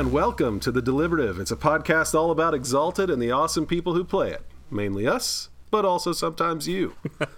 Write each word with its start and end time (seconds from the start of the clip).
And 0.00 0.12
welcome 0.12 0.60
to 0.60 0.72
The 0.72 0.80
Deliberative. 0.80 1.38
It's 1.38 1.50
a 1.50 1.56
podcast 1.56 2.14
all 2.14 2.30
about 2.30 2.54
Exalted 2.54 3.10
and 3.10 3.20
the 3.20 3.32
awesome 3.32 3.66
people 3.66 3.92
who 3.92 4.02
play 4.02 4.30
it. 4.30 4.40
Mainly 4.70 5.06
us, 5.06 5.50
but 5.70 5.84
also 5.84 6.14
sometimes 6.14 6.66
you. 6.66 6.94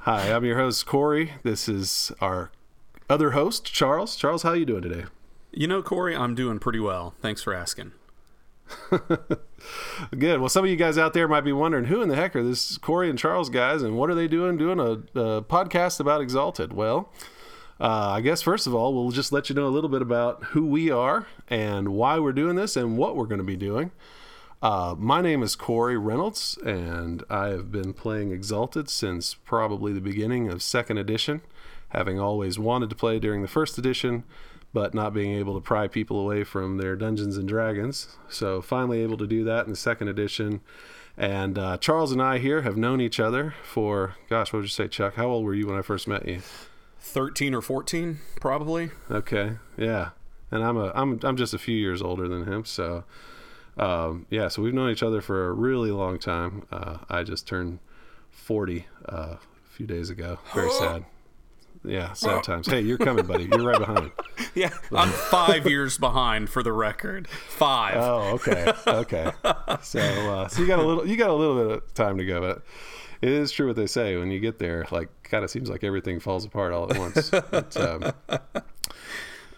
Hi, 0.00 0.30
I'm 0.30 0.44
your 0.44 0.58
host, 0.58 0.84
Corey. 0.84 1.32
This 1.42 1.70
is 1.70 2.12
our 2.20 2.50
other 3.08 3.30
host, 3.30 3.72
Charles. 3.72 4.14
Charles, 4.14 4.42
how 4.42 4.50
are 4.50 4.56
you 4.56 4.66
doing 4.66 4.82
today? 4.82 5.04
You 5.52 5.68
know, 5.68 5.82
Corey, 5.82 6.14
I'm 6.14 6.34
doing 6.34 6.58
pretty 6.58 6.80
well. 6.80 7.14
Thanks 7.22 7.42
for 7.42 7.54
asking. 7.54 7.92
Good. 8.90 10.40
Well, 10.40 10.50
some 10.50 10.66
of 10.66 10.70
you 10.70 10.76
guys 10.76 10.98
out 10.98 11.14
there 11.14 11.26
might 11.26 11.44
be 11.44 11.52
wondering 11.52 11.86
who 11.86 12.02
in 12.02 12.10
the 12.10 12.16
heck 12.16 12.36
are 12.36 12.42
this 12.42 12.76
Corey 12.76 13.08
and 13.08 13.18
Charles 13.18 13.48
guys, 13.48 13.80
and 13.80 13.96
what 13.96 14.10
are 14.10 14.14
they 14.14 14.28
doing 14.28 14.58
doing 14.58 14.78
a, 14.78 15.18
a 15.18 15.40
podcast 15.40 15.98
about 15.98 16.20
Exalted? 16.20 16.74
Well, 16.74 17.10
uh, 17.80 18.10
I 18.16 18.20
guess 18.20 18.42
first 18.42 18.66
of 18.66 18.74
all, 18.74 18.94
we'll 18.94 19.10
just 19.10 19.32
let 19.32 19.48
you 19.48 19.54
know 19.54 19.66
a 19.66 19.68
little 19.68 19.90
bit 19.90 20.02
about 20.02 20.44
who 20.44 20.66
we 20.66 20.90
are 20.90 21.26
and 21.48 21.88
why 21.90 22.18
we're 22.18 22.32
doing 22.32 22.56
this 22.56 22.76
and 22.76 22.98
what 22.98 23.16
we're 23.16 23.26
going 23.26 23.38
to 23.38 23.44
be 23.44 23.56
doing. 23.56 23.90
Uh, 24.62 24.94
my 24.98 25.22
name 25.22 25.42
is 25.42 25.56
Corey 25.56 25.96
Reynolds, 25.96 26.58
and 26.64 27.24
I 27.30 27.46
have 27.46 27.72
been 27.72 27.94
playing 27.94 28.30
Exalted 28.30 28.90
since 28.90 29.34
probably 29.34 29.94
the 29.94 30.02
beginning 30.02 30.48
of 30.48 30.62
second 30.62 30.98
edition, 30.98 31.40
having 31.88 32.20
always 32.20 32.58
wanted 32.58 32.90
to 32.90 32.96
play 32.96 33.18
during 33.18 33.40
the 33.40 33.48
first 33.48 33.78
edition 33.78 34.24
but 34.72 34.94
not 34.94 35.12
being 35.12 35.32
able 35.36 35.54
to 35.54 35.60
pry 35.60 35.88
people 35.88 36.20
away 36.20 36.44
from 36.44 36.76
their 36.76 36.96
Dungeons 36.96 37.36
and 37.36 37.48
Dragons. 37.48 38.16
So 38.28 38.62
finally 38.62 39.00
able 39.00 39.16
to 39.18 39.26
do 39.26 39.44
that 39.44 39.64
in 39.64 39.70
the 39.70 39.76
second 39.76 40.08
edition. 40.08 40.60
And 41.16 41.58
uh, 41.58 41.76
Charles 41.78 42.12
and 42.12 42.22
I 42.22 42.38
here 42.38 42.62
have 42.62 42.76
known 42.76 43.00
each 43.00 43.18
other 43.18 43.54
for, 43.64 44.16
gosh, 44.28 44.52
what 44.52 44.60
would 44.60 44.64
you 44.64 44.68
say, 44.68 44.88
Chuck? 44.88 45.14
How 45.14 45.26
old 45.26 45.44
were 45.44 45.54
you 45.54 45.66
when 45.66 45.78
I 45.78 45.82
first 45.82 46.06
met 46.06 46.26
you? 46.26 46.40
13 47.00 47.54
or 47.54 47.62
14, 47.62 48.18
probably. 48.40 48.90
Okay, 49.10 49.56
yeah. 49.76 50.10
And 50.50 50.64
I'm 50.64 50.76
a 50.76 50.90
I'm 50.94 51.20
I'm 51.22 51.36
just 51.36 51.54
a 51.54 51.58
few 51.58 51.76
years 51.76 52.02
older 52.02 52.28
than 52.28 52.44
him, 52.44 52.64
so 52.64 53.04
um, 53.76 54.26
yeah. 54.30 54.48
So 54.48 54.62
we've 54.62 54.74
known 54.74 54.90
each 54.90 55.02
other 55.02 55.20
for 55.20 55.48
a 55.48 55.52
really 55.52 55.90
long 55.92 56.18
time. 56.18 56.66
Uh, 56.72 56.98
I 57.08 57.22
just 57.22 57.46
turned 57.46 57.78
40 58.30 58.86
uh, 59.08 59.14
a 59.14 59.38
few 59.70 59.86
days 59.86 60.10
ago. 60.10 60.38
Very 60.54 60.70
sad. 60.78 61.04
Yeah, 61.84 62.12
sad 62.12 62.44
times. 62.44 62.66
Hey, 62.66 62.82
you're 62.82 62.98
coming, 62.98 63.24
buddy. 63.24 63.44
You're 63.44 63.64
right 63.64 63.78
behind. 63.78 64.10
Yeah, 64.52 64.70
I'm 64.90 65.10
five 65.10 65.64
years 65.68 65.96
behind 65.96 66.50
for 66.50 66.64
the 66.64 66.72
record. 66.72 67.28
Five. 67.28 67.94
Oh, 67.98 68.32
okay, 68.34 68.72
okay. 68.84 69.30
So, 69.82 70.00
uh, 70.00 70.48
so 70.48 70.60
you 70.60 70.66
got 70.66 70.80
a 70.80 70.82
little, 70.82 71.06
you 71.06 71.16
got 71.16 71.30
a 71.30 71.34
little 71.34 71.56
bit 71.64 71.76
of 71.76 71.94
time 71.94 72.18
to 72.18 72.26
go, 72.26 72.40
but 72.40 72.62
it 73.22 73.28
is 73.30 73.52
true 73.52 73.66
what 73.68 73.76
they 73.76 73.86
say. 73.86 74.16
When 74.16 74.30
you 74.30 74.40
get 74.40 74.58
there, 74.58 74.86
like, 74.90 75.08
kind 75.24 75.44
of 75.44 75.50
seems 75.50 75.68
like 75.70 75.84
everything 75.84 76.20
falls 76.20 76.44
apart 76.44 76.72
all 76.72 76.90
at 76.90 76.98
once. 76.98 77.30
But, 77.30 77.76
um, 77.76 78.12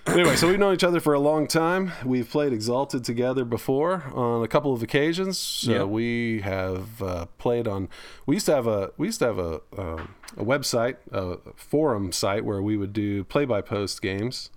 anyway, 0.06 0.36
so 0.36 0.48
we've 0.48 0.58
known 0.58 0.74
each 0.74 0.84
other 0.84 1.00
for 1.00 1.14
a 1.14 1.20
long 1.20 1.46
time. 1.46 1.92
We've 2.04 2.28
played 2.28 2.52
Exalted 2.52 3.04
together 3.04 3.44
before 3.44 4.04
on 4.14 4.42
a 4.42 4.48
couple 4.48 4.72
of 4.72 4.82
occasions. 4.82 5.38
So 5.38 5.70
Yeah. 5.72 5.84
we 5.84 6.40
have 6.40 7.02
uh, 7.02 7.26
played 7.38 7.68
on. 7.68 7.88
We 8.26 8.36
used 8.36 8.46
to 8.46 8.54
have 8.54 8.66
a 8.66 8.90
we 8.96 9.06
used 9.06 9.20
to 9.20 9.26
have 9.26 9.38
a 9.38 9.60
uh, 9.76 10.06
a 10.36 10.44
website, 10.44 10.96
a 11.12 11.36
forum 11.54 12.10
site 12.12 12.44
where 12.44 12.62
we 12.62 12.76
would 12.76 12.92
do 12.92 13.22
play 13.24 13.44
by 13.44 13.60
post 13.60 14.00
games, 14.02 14.50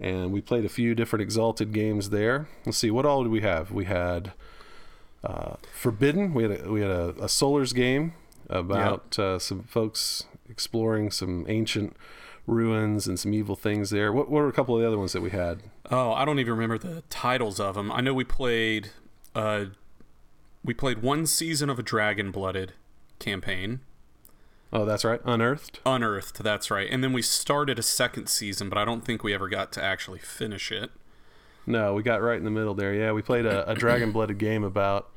and 0.00 0.32
we 0.32 0.40
played 0.40 0.64
a 0.64 0.68
few 0.68 0.94
different 0.94 1.22
Exalted 1.22 1.72
games 1.72 2.10
there. 2.10 2.48
Let's 2.66 2.78
see, 2.78 2.90
what 2.90 3.06
all 3.06 3.22
did 3.22 3.30
we 3.32 3.40
have? 3.42 3.70
We 3.70 3.84
had 3.84 4.32
uh, 5.24 5.54
Forbidden. 5.72 6.34
We 6.34 6.42
had 6.42 6.64
a, 6.66 6.70
we 6.72 6.80
had 6.80 6.90
a, 6.90 7.08
a 7.10 7.26
Solars 7.28 7.72
game 7.74 8.14
about 8.52 9.18
uh, 9.18 9.38
some 9.38 9.64
folks 9.64 10.26
exploring 10.48 11.10
some 11.10 11.46
ancient 11.48 11.96
ruins 12.46 13.06
and 13.06 13.18
some 13.18 13.32
evil 13.32 13.56
things 13.56 13.90
there. 13.90 14.12
What, 14.12 14.30
what 14.30 14.42
were 14.42 14.48
a 14.48 14.52
couple 14.52 14.76
of 14.76 14.82
the 14.82 14.86
other 14.86 14.98
ones 14.98 15.12
that 15.12 15.22
we 15.22 15.30
had? 15.30 15.62
Oh, 15.90 16.12
I 16.12 16.24
don't 16.24 16.38
even 16.38 16.52
remember 16.54 16.78
the 16.78 17.02
titles 17.10 17.58
of 17.60 17.74
them. 17.74 17.90
I 17.90 18.00
know 18.00 18.14
we 18.14 18.24
played. 18.24 18.90
Uh, 19.34 19.66
we 20.64 20.74
played 20.74 21.02
one 21.02 21.26
season 21.26 21.70
of 21.70 21.78
a 21.78 21.82
Dragon 21.82 22.30
Blooded 22.30 22.72
campaign. 23.18 23.80
Oh, 24.72 24.86
that's 24.86 25.04
right, 25.04 25.20
Unearthed. 25.24 25.80
Unearthed, 25.84 26.42
that's 26.42 26.70
right. 26.70 26.88
And 26.90 27.04
then 27.04 27.12
we 27.12 27.20
started 27.20 27.78
a 27.78 27.82
second 27.82 28.28
season, 28.28 28.70
but 28.70 28.78
I 28.78 28.86
don't 28.86 29.04
think 29.04 29.22
we 29.22 29.34
ever 29.34 29.48
got 29.48 29.70
to 29.72 29.84
actually 29.84 30.20
finish 30.20 30.72
it. 30.72 30.90
No, 31.66 31.92
we 31.92 32.02
got 32.02 32.22
right 32.22 32.38
in 32.38 32.44
the 32.44 32.50
middle 32.50 32.74
there. 32.74 32.94
Yeah, 32.94 33.12
we 33.12 33.20
played 33.20 33.44
a, 33.44 33.70
a 33.70 33.74
dragon 33.76 34.12
blooded 34.12 34.38
game 34.38 34.64
about 34.64 35.10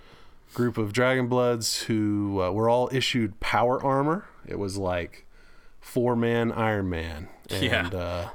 group 0.53 0.77
of 0.77 0.93
dragon 0.93 1.27
bloods 1.27 1.83
who 1.83 2.41
uh, 2.41 2.51
were 2.51 2.69
all 2.69 2.89
issued 2.91 3.39
power 3.39 3.83
armor. 3.83 4.25
It 4.47 4.59
was 4.59 4.77
like 4.77 5.25
four 5.81 6.15
man 6.15 6.51
Iron 6.51 6.89
Man. 6.89 7.29
And, 7.49 7.63
Yeah. 7.63 7.87
Uh, 7.87 8.29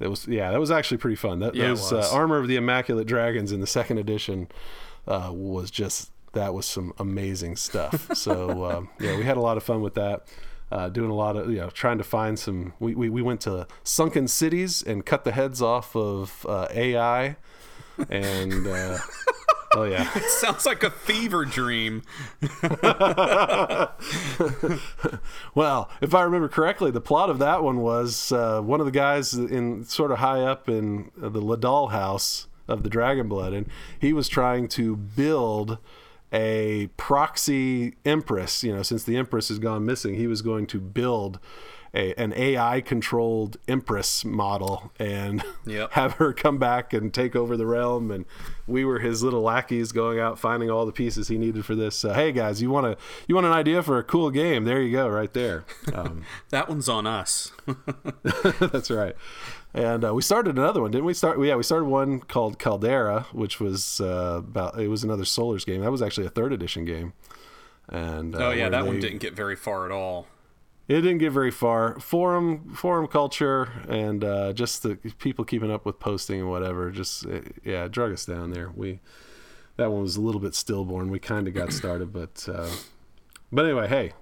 it 0.00 0.08
was 0.08 0.28
yeah, 0.28 0.52
that 0.52 0.60
was 0.60 0.70
actually 0.70 0.98
pretty 0.98 1.16
fun. 1.16 1.40
That, 1.40 1.54
Yeah, 1.54 1.68
those 1.68 1.92
uh, 1.92 2.08
armor 2.12 2.38
of 2.38 2.46
the 2.46 2.56
immaculate 2.56 3.08
dragons 3.08 3.50
in 3.50 3.60
the 3.60 3.66
second 3.66 3.98
edition 3.98 4.48
uh, 5.08 5.30
was 5.32 5.70
just 5.70 6.10
that 6.34 6.54
was 6.54 6.66
some 6.66 6.94
amazing 6.98 7.56
stuff. 7.56 8.08
so 8.16 8.64
um, 8.64 8.90
yeah, 9.00 9.16
we 9.16 9.24
had 9.24 9.36
a 9.36 9.40
lot 9.40 9.56
of 9.56 9.62
fun 9.62 9.80
with 9.80 9.94
that. 9.94 10.26
Uh, 10.70 10.88
doing 10.90 11.10
a 11.10 11.14
lot 11.14 11.34
of 11.34 11.50
you 11.50 11.56
know 11.56 11.70
trying 11.70 11.96
to 11.96 12.04
find 12.04 12.38
some 12.38 12.74
we, 12.78 12.94
we, 12.94 13.08
we 13.08 13.22
went 13.22 13.40
to 13.40 13.66
sunken 13.82 14.28
cities 14.28 14.82
and 14.82 15.06
cut 15.06 15.24
the 15.24 15.32
heads 15.32 15.62
off 15.62 15.96
of 15.96 16.44
uh, 16.46 16.68
ai 16.74 17.36
and 18.10 18.66
uh, 18.66 18.98
oh 19.78 19.84
yeah 19.84 20.08
Sounds 20.28 20.66
like 20.66 20.82
a 20.82 20.90
fever 20.90 21.44
dream. 21.44 22.02
well 25.54 25.90
if 26.00 26.14
i 26.14 26.22
remember 26.22 26.48
correctly 26.48 26.90
the 26.90 27.00
plot 27.00 27.30
of 27.30 27.38
that 27.38 27.62
one 27.62 27.80
was 27.80 28.32
uh, 28.32 28.60
one 28.60 28.80
of 28.80 28.86
the 28.86 28.92
guys 28.92 29.34
in 29.34 29.84
sort 29.84 30.10
of 30.10 30.18
high 30.18 30.40
up 30.42 30.68
in 30.68 31.10
the 31.16 31.40
Ledaal 31.40 31.90
house 31.90 32.48
of 32.66 32.82
the 32.82 32.90
dragon 32.90 33.28
blood 33.28 33.52
and 33.52 33.68
he 33.98 34.12
was 34.12 34.28
trying 34.28 34.68
to 34.68 34.96
build 34.96 35.78
a 36.32 36.88
proxy 36.96 37.94
empress 38.04 38.62
you 38.62 38.74
know 38.74 38.82
since 38.82 39.04
the 39.04 39.16
empress 39.16 39.48
has 39.48 39.58
gone 39.58 39.84
missing 39.84 40.14
he 40.14 40.26
was 40.26 40.42
going 40.42 40.66
to 40.66 40.80
build 40.80 41.38
a, 41.94 42.14
an 42.14 42.32
AI 42.36 42.80
controlled 42.80 43.56
Empress 43.66 44.24
model 44.24 44.92
and 44.98 45.42
Yep. 45.66 45.92
have 45.94 46.12
her 46.14 46.32
come 46.32 46.58
back 46.58 46.92
and 46.92 47.12
take 47.12 47.34
over 47.34 47.56
the 47.56 47.66
realm. 47.66 48.10
And 48.10 48.24
we 48.66 48.84
were 48.84 48.98
his 48.98 49.22
little 49.22 49.42
lackeys 49.42 49.92
going 49.92 50.18
out 50.20 50.38
finding 50.38 50.70
all 50.70 50.84
the 50.86 50.92
pieces 50.92 51.28
he 51.28 51.38
needed 51.38 51.64
for 51.64 51.74
this. 51.74 51.96
So, 51.96 52.12
hey 52.12 52.32
guys, 52.32 52.60
you 52.60 52.70
want 52.70 52.86
to 52.86 53.04
you 53.26 53.34
want 53.34 53.46
an 53.46 53.52
idea 53.52 53.82
for 53.82 53.98
a 53.98 54.04
cool 54.04 54.30
game? 54.30 54.64
There 54.64 54.80
you 54.82 54.92
go, 54.92 55.08
right 55.08 55.32
there. 55.32 55.64
Um, 55.94 56.24
That 56.50 56.68
one's 56.68 56.88
on 56.88 57.06
us. 57.06 57.52
that's 58.60 58.90
right. 58.90 59.14
And 59.74 60.04
uh, 60.04 60.14
we 60.14 60.22
started 60.22 60.56
another 60.56 60.80
one, 60.80 60.90
didn't 60.90 61.04
we? 61.04 61.14
Start 61.14 61.38
yeah, 61.44 61.54
we 61.54 61.62
started 61.62 61.84
one 61.86 62.20
called 62.20 62.58
Caldera, 62.58 63.26
which 63.32 63.60
was 63.60 64.00
uh, 64.00 64.36
about 64.38 64.80
it 64.80 64.88
was 64.88 65.04
another 65.04 65.24
Solars 65.24 65.64
game. 65.66 65.82
That 65.82 65.90
was 65.90 66.02
actually 66.02 66.26
a 66.26 66.30
third 66.30 66.52
edition 66.52 66.84
game. 66.84 67.12
And 67.88 68.34
uh, 68.34 68.48
Oh 68.48 68.50
yeah, 68.50 68.68
that 68.68 68.86
one 68.86 69.00
didn't 69.00 69.18
get 69.18 69.34
very 69.34 69.56
far 69.56 69.84
at 69.86 69.92
all. 69.92 70.26
It 70.88 71.02
didn't 71.02 71.18
get 71.18 71.32
very 71.32 71.50
far. 71.50 72.00
Forum 72.00 72.72
forum 72.74 73.06
culture 73.08 73.70
and 73.88 74.24
uh, 74.24 74.54
just 74.54 74.82
the 74.82 74.96
people 75.18 75.44
keeping 75.44 75.70
up 75.70 75.84
with 75.84 75.98
posting 76.00 76.40
and 76.40 76.48
whatever. 76.48 76.90
Just 76.90 77.26
uh, 77.26 77.40
yeah, 77.62 77.84
it 77.84 77.92
drug 77.92 78.12
us 78.12 78.24
down 78.24 78.52
there. 78.52 78.72
We 78.74 79.00
that 79.76 79.92
one 79.92 80.00
was 80.00 80.16
a 80.16 80.22
little 80.22 80.40
bit 80.40 80.54
stillborn. 80.54 81.10
We 81.10 81.18
kind 81.18 81.46
of 81.46 81.52
got 81.52 81.74
started, 81.74 82.12
but 82.12 82.48
uh, 82.50 82.70
but 83.52 83.66
anyway, 83.66 83.86
hey, 83.86 84.12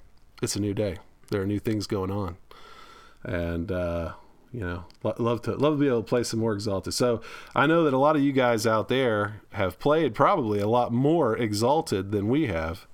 it's 0.43 0.57
a 0.57 0.61
new 0.61 0.75
day. 0.75 0.97
There 1.31 1.41
are 1.41 1.47
new 1.47 1.61
things 1.61 1.87
going 1.87 2.11
on, 2.11 2.37
and 3.23 3.71
uh, 3.71 4.15
you 4.53 4.61
know, 4.61 4.87
lo- 5.05 5.15
love 5.19 5.43
to 5.43 5.53
love 5.55 5.75
to 5.75 5.79
be 5.79 5.87
able 5.87 6.03
to 6.03 6.09
play 6.09 6.25
some 6.25 6.41
more 6.41 6.53
Exalted. 6.53 6.95
So 6.95 7.21
I 7.55 7.67
know 7.67 7.85
that 7.85 7.95
a 7.95 7.99
lot 7.99 8.17
of 8.17 8.23
you 8.23 8.33
guys 8.33 8.67
out 8.67 8.89
there 8.89 9.41
have 9.53 9.79
played 9.79 10.15
probably 10.15 10.59
a 10.59 10.69
lot 10.69 10.93
more 10.93 11.37
Exalted 11.37 12.11
than 12.11 12.29
we 12.29 12.49
have, 12.49 12.89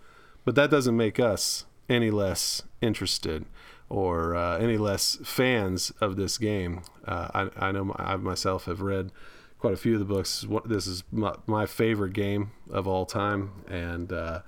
but 0.45 0.57
that 0.57 0.71
doesn't 0.71 0.97
make 0.97 1.19
us 1.19 1.65
any 1.89 2.11
less 2.11 2.65
interested 2.83 3.47
or 3.93 4.35
uh, 4.35 4.57
any 4.57 4.79
less 4.79 5.19
fans 5.23 5.93
of 6.01 6.17
this 6.17 6.39
game. 6.39 6.81
Uh, 7.07 7.49
I, 7.59 7.67
I 7.69 7.73
know 7.73 7.95
I 7.97 8.17
myself 8.17 8.65
have 8.65 8.81
read 8.81 9.13
quite 9.59 9.75
a 9.75 9.77
few 9.77 9.93
of 9.93 9.99
the 9.99 10.07
books. 10.07 10.47
This 10.65 10.87
is 10.87 11.05
my, 11.13 11.35
my 11.47 11.67
favorite 11.67 12.15
game 12.15 12.53
of 12.71 12.89
all 12.89 13.05
time, 13.05 13.53
and 13.69 14.11
uh, 14.11 14.41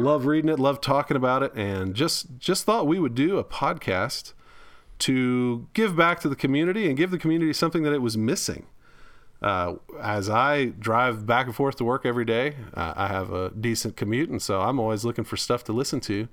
love 0.00 0.26
reading 0.26 0.50
it, 0.50 0.58
love 0.58 0.80
talking 0.80 1.16
about 1.16 1.44
it, 1.44 1.54
and 1.54 1.94
just 1.94 2.38
just 2.38 2.64
thought 2.64 2.88
we 2.88 2.98
would 2.98 3.14
do 3.14 3.38
a 3.38 3.44
podcast 3.44 4.32
to 4.98 5.68
give 5.74 5.94
back 5.96 6.18
to 6.20 6.28
the 6.28 6.36
community 6.36 6.88
and 6.88 6.96
give 6.96 7.12
the 7.12 7.18
community 7.18 7.52
something 7.52 7.84
that 7.84 7.92
it 7.92 8.02
was 8.02 8.18
missing. 8.18 8.66
Uh, 9.40 9.74
as 10.00 10.28
I 10.28 10.66
drive 10.66 11.24
back 11.24 11.46
and 11.46 11.54
forth 11.54 11.76
to 11.76 11.84
work 11.84 12.04
every 12.04 12.24
day, 12.24 12.56
uh, 12.74 12.94
I 12.96 13.06
have 13.08 13.32
a 13.32 13.50
decent 13.50 13.96
commute, 13.96 14.28
and 14.28 14.42
so 14.42 14.60
I'm 14.60 14.80
always 14.80 15.04
looking 15.04 15.24
for 15.24 15.36
stuff 15.36 15.62
to 15.64 15.72
listen 15.72 16.00
to. 16.00 16.26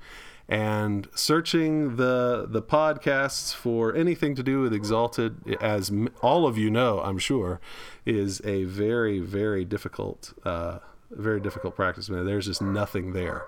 And 0.49 1.07
searching 1.13 1.97
the 1.97 2.47
the 2.49 2.61
podcasts 2.61 3.53
for 3.53 3.95
anything 3.95 4.33
to 4.33 4.41
do 4.41 4.61
with 4.61 4.73
Exalted, 4.73 5.55
as 5.61 5.91
all 6.23 6.47
of 6.47 6.57
you 6.57 6.71
know, 6.71 7.01
I'm 7.01 7.19
sure, 7.19 7.61
is 8.03 8.41
a 8.43 8.63
very 8.63 9.19
very 9.19 9.63
difficult, 9.63 10.33
uh, 10.43 10.79
very 11.11 11.39
difficult 11.39 11.75
practice. 11.75 12.07
There's 12.07 12.47
just 12.47 12.63
nothing 12.63 13.13
there. 13.13 13.45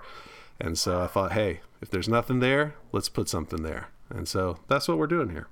And 0.59 0.77
so 0.77 1.01
I 1.01 1.07
thought, 1.07 1.31
hey, 1.31 1.62
if 1.81 1.89
there's 1.89 2.07
nothing 2.07 2.39
there, 2.39 2.75
let's 2.92 3.09
put 3.09 3.27
something 3.27 3.63
there. 3.63 3.88
And 4.12 4.27
so 4.27 4.59
that's 4.68 4.88
what 4.88 5.00
we're 5.00 5.07
doing 5.07 5.31
here. 5.31 5.48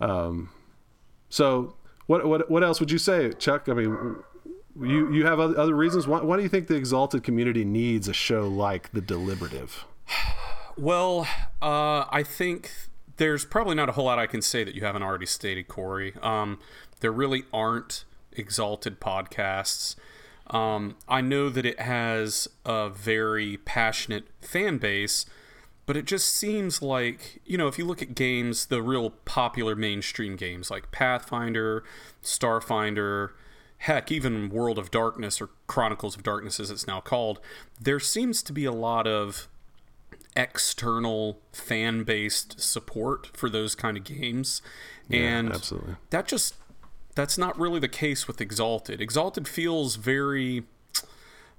Um, 0.00 0.50
so 1.28 1.74
what 2.06 2.24
what 2.24 2.48
what 2.48 2.62
else 2.62 2.78
would 2.78 2.92
you 2.92 2.98
say, 2.98 3.32
Chuck? 3.32 3.68
I 3.68 3.74
mean, 3.74 4.16
you 4.80 5.12
you 5.12 5.26
have 5.26 5.40
other, 5.40 5.58
other 5.58 5.74
reasons. 5.74 6.06
Why, 6.06 6.20
why 6.20 6.36
do 6.36 6.44
you 6.44 6.48
think 6.48 6.68
the 6.68 6.76
Exalted 6.76 7.24
community 7.24 7.64
needs 7.64 8.06
a 8.06 8.12
show 8.12 8.46
like 8.46 8.92
The 8.92 9.00
Deliberative? 9.00 9.86
Well, 10.76 11.26
uh, 11.60 12.04
I 12.10 12.22
think 12.22 12.72
there's 13.16 13.44
probably 13.44 13.74
not 13.74 13.88
a 13.88 13.92
whole 13.92 14.06
lot 14.06 14.18
I 14.18 14.26
can 14.26 14.42
say 14.42 14.64
that 14.64 14.74
you 14.74 14.82
haven't 14.84 15.02
already 15.02 15.26
stated, 15.26 15.68
Corey. 15.68 16.14
Um, 16.22 16.58
there 17.00 17.12
really 17.12 17.44
aren't 17.52 18.04
exalted 18.32 19.00
podcasts. 19.00 19.96
Um, 20.48 20.96
I 21.08 21.20
know 21.20 21.48
that 21.50 21.64
it 21.66 21.80
has 21.80 22.48
a 22.64 22.88
very 22.88 23.58
passionate 23.58 24.24
fan 24.40 24.78
base, 24.78 25.26
but 25.86 25.96
it 25.96 26.04
just 26.04 26.34
seems 26.34 26.80
like, 26.80 27.40
you 27.44 27.58
know, 27.58 27.68
if 27.68 27.78
you 27.78 27.84
look 27.84 28.02
at 28.02 28.14
games, 28.14 28.66
the 28.66 28.82
real 28.82 29.10
popular 29.10 29.74
mainstream 29.74 30.36
games 30.36 30.70
like 30.70 30.90
Pathfinder, 30.90 31.84
Starfinder, 32.22 33.30
heck, 33.78 34.12
even 34.12 34.48
World 34.48 34.78
of 34.78 34.90
Darkness 34.90 35.40
or 35.40 35.50
Chronicles 35.66 36.16
of 36.16 36.22
Darkness 36.22 36.60
as 36.60 36.70
it's 36.70 36.86
now 36.86 37.00
called, 37.00 37.40
there 37.80 38.00
seems 38.00 38.42
to 38.44 38.52
be 38.52 38.64
a 38.64 38.72
lot 38.72 39.06
of 39.06 39.48
external 40.36 41.38
fan 41.52 42.04
based 42.04 42.60
support 42.60 43.28
for 43.36 43.48
those 43.48 43.74
kind 43.74 43.96
of 43.96 44.04
games. 44.04 44.62
and 45.10 45.52
absolutely. 45.52 45.96
that 46.10 46.26
just 46.26 46.54
that's 47.14 47.36
not 47.36 47.58
really 47.58 47.78
the 47.78 47.88
case 47.88 48.26
with 48.26 48.40
Exalted. 48.40 49.00
Exalted 49.00 49.46
feels 49.46 49.96
very 49.96 50.64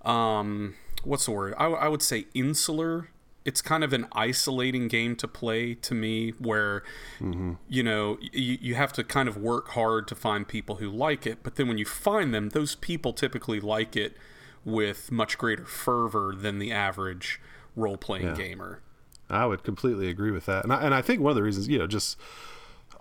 um 0.04 0.76
what's 1.04 1.26
the 1.26 1.32
word? 1.32 1.54
I, 1.58 1.66
I 1.66 1.88
would 1.88 2.02
say 2.02 2.26
insular. 2.34 3.10
It's 3.46 3.62
kind 3.62 3.84
of 3.84 3.92
an 3.92 4.08
isolating 4.14 4.88
game 4.88 5.18
to 5.18 5.28
play 5.28 5.76
to 5.76 5.94
me 5.94 6.32
where 6.40 6.82
you 7.68 7.84
know 7.84 8.18
you, 8.32 8.58
you 8.62 8.76
have 8.76 8.94
to 8.94 9.04
kind 9.04 9.28
of 9.28 9.36
work 9.36 9.70
hard 9.72 10.08
to 10.08 10.16
find 10.16 10.48
people 10.48 10.76
who 10.76 10.90
like 10.90 11.28
it 11.28 11.40
but 11.44 11.56
then 11.56 11.68
when 11.68 11.78
you 11.78 11.84
find 11.84 12.34
them 12.34 12.50
those 12.50 12.76
people 12.76 13.12
typically 13.12 13.60
like 13.60 13.98
it 13.98 14.16
with 14.64 15.12
much 15.12 15.38
greater 15.38 15.66
fervor 15.66 16.34
than 16.34 16.58
the 16.58 16.72
average 16.72 17.42
role-playing 17.76 18.34
gamer 18.36 18.82
I 19.30 19.46
would 19.46 19.64
completely 19.64 20.10
agree 20.10 20.32
with 20.32 20.46
that, 20.46 20.64
and 20.64 20.72
I, 20.72 20.82
and 20.82 20.94
I 20.94 21.02
think 21.02 21.22
one 21.22 21.32
of 21.32 21.36
the 21.36 21.44
reasons, 21.44 21.68
you 21.68 21.80
know, 21.80 21.88
just 21.88 22.18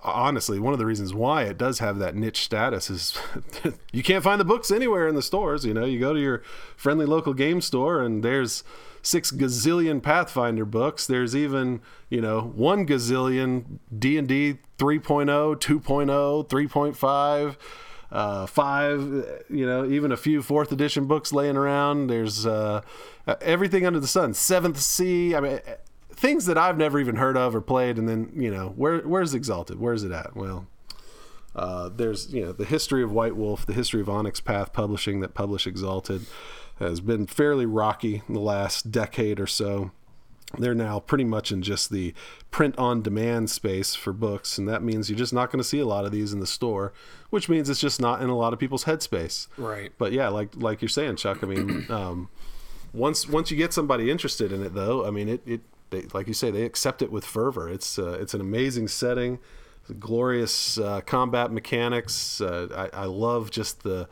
honestly, 0.03 0.59
one 0.59 0.73
of 0.73 0.79
the 0.79 0.87
reasons 0.87 1.15
why 1.15 1.45
it 1.45 1.59
does 1.59 1.79
have 1.79 1.99
that 1.99 2.17
niche 2.17 2.43
status 2.43 2.91
is 2.91 3.19
you 3.93 4.03
can't 4.03 4.25
find 4.25 4.41
the 4.41 4.45
books 4.45 4.71
anywhere 4.71 5.07
in 5.07 5.15
the 5.15 5.23
stores. 5.23 5.65
You 5.65 5.75
know, 5.75 5.85
you 5.85 6.01
go 6.01 6.13
to 6.13 6.21
your 6.21 6.43
friendly 6.77 7.07
local 7.07 7.35
game 7.35 7.61
store, 7.61 8.03
and 8.03 8.23
there's 8.23 8.65
six 9.03 9.31
gazillion 9.31 10.03
Pathfinder 10.03 10.65
books. 10.65 11.07
There's 11.07 11.37
even 11.37 11.81
you 12.09 12.21
know 12.21 12.41
one 12.41 12.87
gazillion 12.87 13.79
D 13.97 14.17
and 14.17 14.29
D 14.29 14.59
3.0, 14.79 15.61
2.0, 15.61 16.49
3.5 16.49 17.57
uh, 18.13 18.47
five, 18.47 19.01
you 19.49 19.67
know, 19.67 19.87
even 19.87 20.13
a 20.13 20.17
few 20.17 20.43
fourth 20.43 20.71
edition 20.71 21.07
books 21.07 21.33
laying 21.33 21.57
around. 21.57 22.09
There's 22.09 22.45
uh, 22.47 22.83
everything 23.41 23.87
under 23.87 23.99
the 23.99 24.07
sun. 24.07 24.35
Seventh 24.35 24.79
Sea. 24.79 25.35
I 25.35 25.41
mean, 25.41 25.61
things 26.11 26.45
that 26.45 26.59
I've 26.59 26.77
never 26.77 27.01
even 27.01 27.17
heard 27.17 27.39
of 27.39 27.55
or 27.55 27.63
played. 27.63 27.97
And 27.99 28.07
then, 28.07 28.31
you 28.37 28.51
know, 28.51 28.69
where 28.77 28.99
where's 28.99 29.33
Exalted? 29.33 29.81
Where's 29.81 30.05
it 30.05 30.13
at? 30.13 30.37
Well, 30.37 30.67
uh, 31.57 31.89
there's 31.89 32.33
you 32.33 32.45
know 32.45 32.53
the 32.53 32.67
history 32.67 33.03
of 33.03 33.11
White 33.11 33.35
Wolf, 33.35 33.65
the 33.65 33.73
history 33.73 34.03
of 34.03 34.11
Onyx 34.11 34.41
Path 34.41 34.75
Publishing 34.75 35.21
that 35.21 35.33
published 35.33 35.67
Exalted 35.67 36.27
has 36.79 37.01
been 37.01 37.27
fairly 37.27 37.67
rocky 37.67 38.23
in 38.29 38.35
the 38.35 38.41
last 38.41 38.91
decade 38.91 39.41
or 39.41 39.47
so. 39.47 39.91
They're 40.59 40.75
now 40.75 41.01
pretty 41.01 41.25
much 41.25 41.51
in 41.51 41.63
just 41.63 41.91
the 41.91 42.15
print 42.51 42.77
on 42.79 43.03
demand 43.03 43.51
space 43.51 43.95
for 43.95 44.13
books, 44.13 44.59
and 44.59 44.69
that 44.69 44.83
means 44.83 45.09
you're 45.09 45.19
just 45.19 45.33
not 45.33 45.51
going 45.51 45.59
to 45.59 45.69
see 45.69 45.79
a 45.79 45.87
lot 45.87 46.05
of 46.05 46.13
these 46.13 46.33
in 46.33 46.41
the 46.41 46.47
store, 46.47 46.93
which 47.31 47.49
means 47.49 47.71
it's 47.71 47.81
just 47.81 48.01
not 48.01 48.23
in 48.23 48.29
a 48.29 48.37
lot 48.37 48.53
of 48.53 48.59
people's 48.59 48.85
headspace. 48.85 49.49
Right. 49.57 49.93
But 49.99 50.13
yeah, 50.13 50.29
like 50.29 50.51
like 50.57 50.83
you're 50.83 50.89
saying, 50.89 51.17
Chuck. 51.17 51.43
I 51.43 51.47
mean, 51.47 51.87
um, 51.91 52.29
once 52.93 53.29
once 53.29 53.51
you 53.51 53.57
get 53.57 53.73
somebody 53.73 54.11
interested 54.11 54.53
in 54.53 54.63
it, 54.63 54.75
though, 54.75 55.07
I 55.07 55.11
mean, 55.11 55.29
it 55.29 55.43
it 55.47 55.61
they, 55.91 56.03
like 56.13 56.27
you 56.27 56.35
say, 56.35 56.51
they 56.51 56.65
accept 56.65 57.03
it 57.03 57.13
with 57.13 57.25
fervor. 57.25 57.69
It's 57.69 57.99
uh, 57.99 58.19
it's 58.21 58.35
an 58.35 58.41
amazing 58.41 58.89
setting, 58.89 59.39
glorious 59.99 60.79
uh, 60.79 61.03
combat 61.03 61.53
mechanics. 61.53 62.41
Uh, 62.41 62.89
I, 62.93 63.03
I 63.03 63.05
love 63.05 63.51
just 63.51 63.83
the 63.83 64.09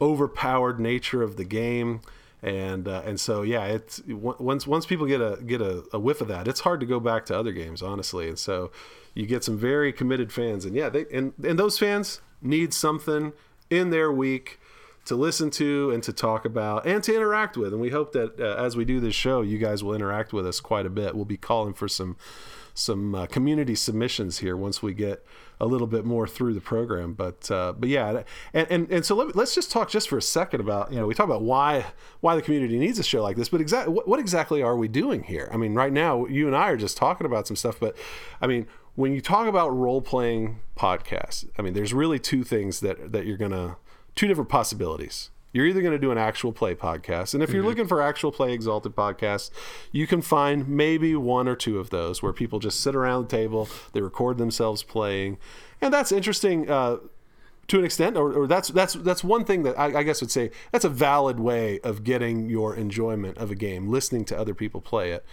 overpowered 0.00 0.78
nature 0.78 1.22
of 1.22 1.36
the 1.36 1.44
game. 1.44 2.00
And 2.42 2.88
uh, 2.88 3.02
and 3.04 3.20
so 3.20 3.42
yeah, 3.42 3.64
it's 3.64 4.02
once 4.06 4.66
once 4.66 4.86
people 4.86 5.06
get 5.06 5.20
a 5.20 5.38
get 5.44 5.60
a, 5.60 5.84
a 5.92 5.98
whiff 5.98 6.20
of 6.20 6.28
that, 6.28 6.48
it's 6.48 6.60
hard 6.60 6.80
to 6.80 6.86
go 6.86 7.00
back 7.00 7.26
to 7.26 7.38
other 7.38 7.52
games, 7.52 7.82
honestly. 7.82 8.28
And 8.28 8.38
so 8.38 8.70
you 9.14 9.26
get 9.26 9.44
some 9.44 9.58
very 9.58 9.92
committed 9.92 10.32
fans, 10.32 10.64
and 10.64 10.74
yeah, 10.74 10.88
they 10.88 11.06
and 11.12 11.34
and 11.44 11.58
those 11.58 11.78
fans 11.78 12.20
need 12.40 12.72
something 12.72 13.32
in 13.68 13.90
their 13.90 14.10
week 14.10 14.59
to 15.06 15.16
listen 15.16 15.50
to 15.50 15.90
and 15.90 16.02
to 16.02 16.12
talk 16.12 16.44
about 16.44 16.86
and 16.86 17.02
to 17.04 17.14
interact 17.14 17.56
with. 17.56 17.72
And 17.72 17.80
we 17.80 17.90
hope 17.90 18.12
that 18.12 18.38
uh, 18.38 18.62
as 18.62 18.76
we 18.76 18.84
do 18.84 19.00
this 19.00 19.14
show, 19.14 19.40
you 19.40 19.58
guys 19.58 19.82
will 19.82 19.94
interact 19.94 20.32
with 20.32 20.46
us 20.46 20.60
quite 20.60 20.86
a 20.86 20.90
bit. 20.90 21.14
We'll 21.14 21.24
be 21.24 21.36
calling 21.36 21.74
for 21.74 21.88
some 21.88 22.16
some 22.74 23.14
uh, 23.14 23.26
community 23.26 23.74
submissions 23.74 24.38
here 24.38 24.56
once 24.56 24.82
we 24.82 24.94
get 24.94 25.24
a 25.60 25.66
little 25.66 25.86
bit 25.86 26.04
more 26.04 26.26
through 26.26 26.54
the 26.54 26.60
program. 26.60 27.12
But 27.12 27.50
uh, 27.50 27.74
but 27.78 27.88
yeah, 27.88 28.22
and 28.52 28.66
and, 28.70 28.90
and 28.90 29.04
so 29.04 29.14
let, 29.14 29.36
us 29.36 29.54
just 29.54 29.70
talk 29.70 29.90
just 29.90 30.08
for 30.08 30.18
a 30.18 30.22
second 30.22 30.60
about 30.60 30.92
you 30.92 30.98
know 30.98 31.06
we 31.06 31.14
talk 31.14 31.26
about 31.26 31.42
why 31.42 31.86
why 32.20 32.34
the 32.34 32.42
community 32.42 32.78
needs 32.78 32.98
a 32.98 33.02
show 33.02 33.22
like 33.22 33.36
this, 33.36 33.48
but 33.48 33.60
exactly 33.60 33.92
what, 33.92 34.08
what 34.08 34.18
exactly 34.20 34.62
are 34.62 34.76
we 34.76 34.88
doing 34.88 35.24
here? 35.24 35.48
I 35.52 35.56
mean, 35.56 35.74
right 35.74 35.92
now 35.92 36.26
you 36.26 36.46
and 36.46 36.56
I 36.56 36.70
are 36.70 36.76
just 36.76 36.96
talking 36.96 37.26
about 37.26 37.46
some 37.46 37.56
stuff, 37.56 37.78
but 37.78 37.96
I 38.40 38.46
mean 38.46 38.66
when 38.96 39.12
you 39.12 39.20
talk 39.20 39.46
about 39.46 39.68
role 39.70 40.02
playing 40.02 40.60
podcasts, 40.76 41.48
I 41.58 41.62
mean 41.62 41.74
there's 41.74 41.92
really 41.92 42.18
two 42.18 42.44
things 42.44 42.80
that 42.80 43.12
that 43.12 43.26
you're 43.26 43.38
gonna 43.38 43.76
two 44.14 44.26
different 44.26 44.50
possibilities. 44.50 45.30
You're 45.52 45.66
either 45.66 45.82
going 45.82 45.92
to 45.92 45.98
do 45.98 46.12
an 46.12 46.18
actual 46.18 46.52
play 46.52 46.76
podcast, 46.76 47.34
and 47.34 47.42
if 47.42 47.50
you're 47.50 47.64
looking 47.64 47.88
for 47.88 48.00
actual 48.00 48.30
play 48.30 48.52
exalted 48.52 48.94
podcasts, 48.94 49.50
you 49.90 50.06
can 50.06 50.22
find 50.22 50.68
maybe 50.68 51.16
one 51.16 51.48
or 51.48 51.56
two 51.56 51.80
of 51.80 51.90
those 51.90 52.22
where 52.22 52.32
people 52.32 52.60
just 52.60 52.80
sit 52.80 52.94
around 52.94 53.22
the 53.22 53.36
table, 53.36 53.68
they 53.92 54.00
record 54.00 54.38
themselves 54.38 54.84
playing, 54.84 55.38
and 55.80 55.92
that's 55.92 56.12
interesting 56.12 56.70
uh, 56.70 56.98
to 57.66 57.78
an 57.80 57.84
extent. 57.84 58.16
Or, 58.16 58.32
or, 58.32 58.46
that's 58.46 58.68
that's 58.68 58.94
that's 58.94 59.24
one 59.24 59.44
thing 59.44 59.64
that 59.64 59.76
I, 59.76 59.98
I 59.98 60.02
guess 60.04 60.20
would 60.20 60.30
say 60.30 60.52
that's 60.70 60.84
a 60.84 60.88
valid 60.88 61.40
way 61.40 61.80
of 61.80 62.04
getting 62.04 62.48
your 62.48 62.76
enjoyment 62.76 63.36
of 63.36 63.50
a 63.50 63.56
game, 63.56 63.88
listening 63.88 64.24
to 64.26 64.38
other 64.38 64.54
people 64.54 64.80
play 64.80 65.10
it 65.10 65.26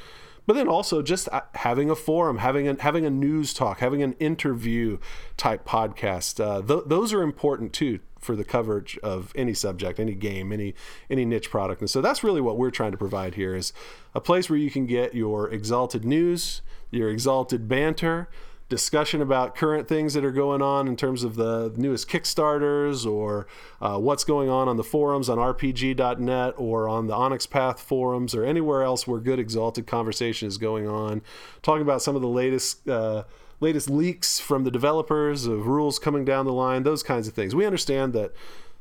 but 0.47 0.53
then 0.53 0.67
also 0.67 1.03
just 1.03 1.29
uh, 1.31 1.41
having 1.53 1.91
a 1.91 1.95
forum, 1.95 2.39
having 2.39 2.67
a, 2.67 2.81
having 2.81 3.05
a 3.05 3.09
news 3.11 3.53
talk, 3.53 3.79
having 3.79 4.01
an 4.01 4.13
interview 4.13 4.97
type 5.35 5.67
podcast. 5.67 6.43
Uh, 6.43 6.61
th- 6.65 6.85
those 6.87 7.13
are 7.13 7.21
important 7.21 7.73
too 7.73 7.99
for 8.19 8.35
the 8.35 8.43
coverage 8.43 8.97
of 9.03 9.31
any 9.35 9.53
subject, 9.53 9.99
any 9.99 10.15
game, 10.15 10.51
any 10.51 10.73
any 11.09 11.25
niche 11.25 11.51
product. 11.51 11.81
And 11.81 11.89
so 11.89 12.01
that's 12.01 12.23
really 12.23 12.41
what 12.41 12.57
we're 12.57 12.71
trying 12.71 12.91
to 12.91 12.97
provide 12.97 13.35
here 13.35 13.53
is 13.53 13.73
a 14.15 14.21
place 14.21 14.49
where 14.49 14.57
you 14.57 14.71
can 14.71 14.87
get 14.87 15.13
your 15.13 15.49
exalted 15.49 16.03
news, 16.03 16.61
your 16.89 17.09
exalted 17.09 17.67
banter, 17.67 18.29
discussion 18.69 19.21
about 19.21 19.55
current 19.55 19.87
things 19.87 20.13
that 20.13 20.25
are 20.25 20.31
going 20.31 20.61
on 20.61 20.87
in 20.87 20.95
terms 20.95 21.23
of 21.23 21.35
the 21.35 21.73
newest 21.77 22.09
Kickstarters 22.09 23.09
or 23.09 23.47
uh, 23.81 23.97
what's 23.97 24.23
going 24.23 24.49
on 24.49 24.67
on 24.67 24.77
the 24.77 24.83
forums 24.83 25.29
on 25.29 25.37
RPG.net 25.37 26.53
or 26.57 26.89
on 26.89 27.07
the 27.07 27.13
Onyx 27.13 27.47
Path 27.47 27.79
forums 27.79 28.35
or 28.35 28.43
anywhere 28.43 28.83
else 28.83 29.07
where 29.07 29.19
good 29.19 29.39
exalted 29.39 29.87
conversation 29.87 30.47
is 30.47 30.57
going 30.57 30.87
on. 30.87 31.21
Talking 31.61 31.83
about 31.83 32.01
some 32.01 32.15
of 32.15 32.21
the 32.21 32.27
latest. 32.27 32.87
Uh, 32.87 33.23
latest 33.59 33.89
leaks 33.89 34.39
from 34.39 34.65
the 34.65 34.69
developers 34.69 35.47
of 35.47 35.65
rules 35.65 35.97
coming 35.97 36.23
down 36.23 36.45
the 36.45 36.53
line, 36.53 36.83
those 36.83 37.01
kinds 37.01 37.27
of 37.27 37.33
things. 37.33 37.55
We 37.55 37.65
understand 37.65 38.13
that 38.13 38.31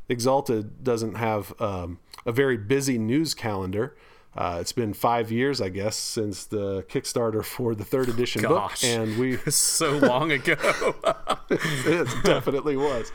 Exalted 0.09 0.85
doesn't 0.85 1.15
have 1.15 1.53
um, 1.61 1.99
a 2.25 2.31
very 2.31 2.57
busy 2.57 2.97
news 2.97 3.35
calendar. 3.35 3.97
Uh, 4.37 4.59
it's 4.61 4.73
been 4.73 4.93
five 4.93 5.33
years, 5.33 5.61
I 5.61 5.71
guess, 5.71 5.97
since 5.97 6.45
the 6.45 6.83
Kickstarter 6.89 7.43
for 7.43 7.75
the 7.75 7.85
third 7.85 8.09
edition 8.09 8.43
Gosh, 8.43 8.83
book, 8.83 8.91
and 8.91 9.19
we 9.19 9.37
so 9.49 9.93
long 9.99 10.31
ago. 10.33 10.57
it 11.51 12.25
definitely 12.25 12.77
was. 12.77 13.11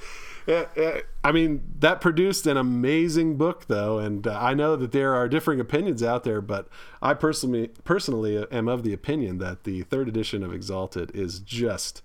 I 0.48 1.32
mean, 1.32 1.64
that 1.80 2.02
produced 2.02 2.48
an 2.48 2.58
amazing 2.58 3.38
book, 3.38 3.68
though, 3.68 4.00
and 4.00 4.26
uh, 4.26 4.38
I 4.40 4.56
know 4.56 4.76
that 4.76 4.92
there 4.92 5.14
are 5.14 5.30
differing 5.30 5.60
opinions 5.60 6.02
out 6.02 6.24
there, 6.24 6.42
but 6.42 6.68
I 7.02 7.14
personally 7.14 7.70
personally 7.84 8.44
am 8.52 8.68
of 8.68 8.82
the 8.84 8.94
opinion 8.94 9.38
that 9.38 9.64
the 9.64 9.84
third 9.84 10.08
edition 10.08 10.44
of 10.44 10.52
Exalted 10.52 11.12
is 11.14 11.40
just 11.40 12.02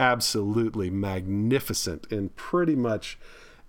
absolutely 0.00 0.90
magnificent 0.90 2.06
in 2.10 2.30
pretty 2.30 2.74
much 2.74 3.18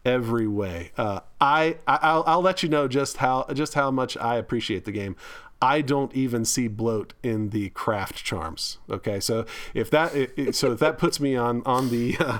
every 0.05 0.47
way. 0.47 0.91
Uh, 0.97 1.21
I 1.41 1.77
I'll, 1.87 2.23
I'll 2.25 2.41
let 2.41 2.63
you 2.63 2.69
know 2.69 2.87
just 2.87 3.17
how 3.17 3.45
just 3.53 3.73
how 3.73 3.91
much 3.91 4.15
I 4.17 4.37
appreciate 4.37 4.85
the 4.85 4.91
game. 4.91 5.15
I 5.61 5.81
don't 5.81 6.13
even 6.13 6.45
see 6.45 6.67
bloat 6.67 7.13
in 7.23 7.49
the 7.49 7.69
craft 7.69 8.23
charms. 8.23 8.77
Okay, 8.89 9.19
so 9.19 9.45
if 9.73 9.89
that 9.89 10.11
so 10.53 10.73
if 10.73 10.79
that 10.79 10.97
puts 10.97 11.19
me 11.19 11.35
on 11.35 11.63
on 11.65 11.89
the 11.89 12.15
uh, 12.19 12.39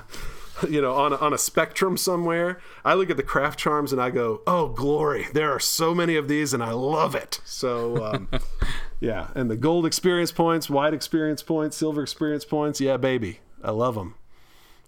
you 0.68 0.80
know 0.80 0.94
on 0.94 1.12
a, 1.12 1.16
on 1.16 1.32
a 1.32 1.38
spectrum 1.38 1.96
somewhere, 1.96 2.60
I 2.84 2.94
look 2.94 3.10
at 3.10 3.16
the 3.16 3.22
craft 3.22 3.58
charms 3.58 3.92
and 3.92 4.00
I 4.00 4.10
go, 4.10 4.42
oh 4.46 4.68
glory! 4.68 5.26
There 5.32 5.50
are 5.50 5.60
so 5.60 5.94
many 5.94 6.16
of 6.16 6.28
these 6.28 6.54
and 6.54 6.62
I 6.62 6.72
love 6.72 7.14
it. 7.14 7.40
So. 7.44 8.04
Um, 8.04 8.28
yeah, 9.00 9.28
and 9.34 9.50
the 9.50 9.56
gold 9.56 9.84
experience 9.84 10.32
points, 10.32 10.70
white 10.70 10.94
experience 10.94 11.42
points, 11.42 11.76
silver 11.76 12.02
experience 12.02 12.44
points. 12.44 12.80
Yeah, 12.80 12.96
baby, 12.96 13.40
I 13.62 13.70
love 13.70 13.94
them. 13.94 14.14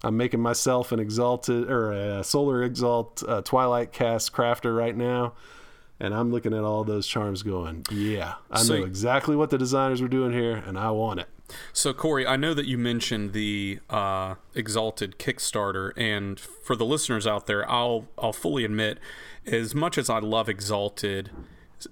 I'm 0.04 0.16
making 0.16 0.40
myself 0.40 0.92
an 0.92 1.00
exalted 1.00 1.70
or 1.70 1.92
a 1.92 2.22
solar 2.24 2.62
exalt 2.62 3.22
uh, 3.26 3.42
Twilight 3.42 3.92
cast 3.92 4.32
crafter 4.32 4.76
right 4.76 4.96
now. 4.96 5.34
And 6.00 6.14
I'm 6.14 6.30
looking 6.30 6.54
at 6.54 6.62
all 6.62 6.84
those 6.84 7.08
charms 7.08 7.42
going, 7.42 7.84
yeah, 7.90 8.34
I 8.52 8.62
So- 8.62 8.78
know 8.78 8.84
exactly 8.84 9.34
what 9.34 9.50
the 9.50 9.58
designers 9.58 10.00
were 10.00 10.06
doing 10.08 10.32
here 10.32 10.54
and 10.54 10.78
I 10.78 10.92
want 10.92 11.18
it. 11.20 11.28
So, 11.72 11.92
Corey, 11.94 12.26
I 12.26 12.36
know 12.36 12.52
that 12.54 12.66
you 12.66 12.76
mentioned 12.76 13.32
the 13.32 13.78
uh, 13.88 14.34
Exalted 14.54 15.18
Kickstarter, 15.18 15.92
and 15.96 16.38
for 16.38 16.76
the 16.76 16.84
listeners 16.84 17.26
out 17.26 17.46
there, 17.46 17.68
I'll 17.70 18.06
I'll 18.18 18.34
fully 18.34 18.66
admit, 18.66 18.98
as 19.46 19.74
much 19.74 19.96
as 19.96 20.10
I 20.10 20.18
love 20.18 20.50
Exalted, 20.50 21.30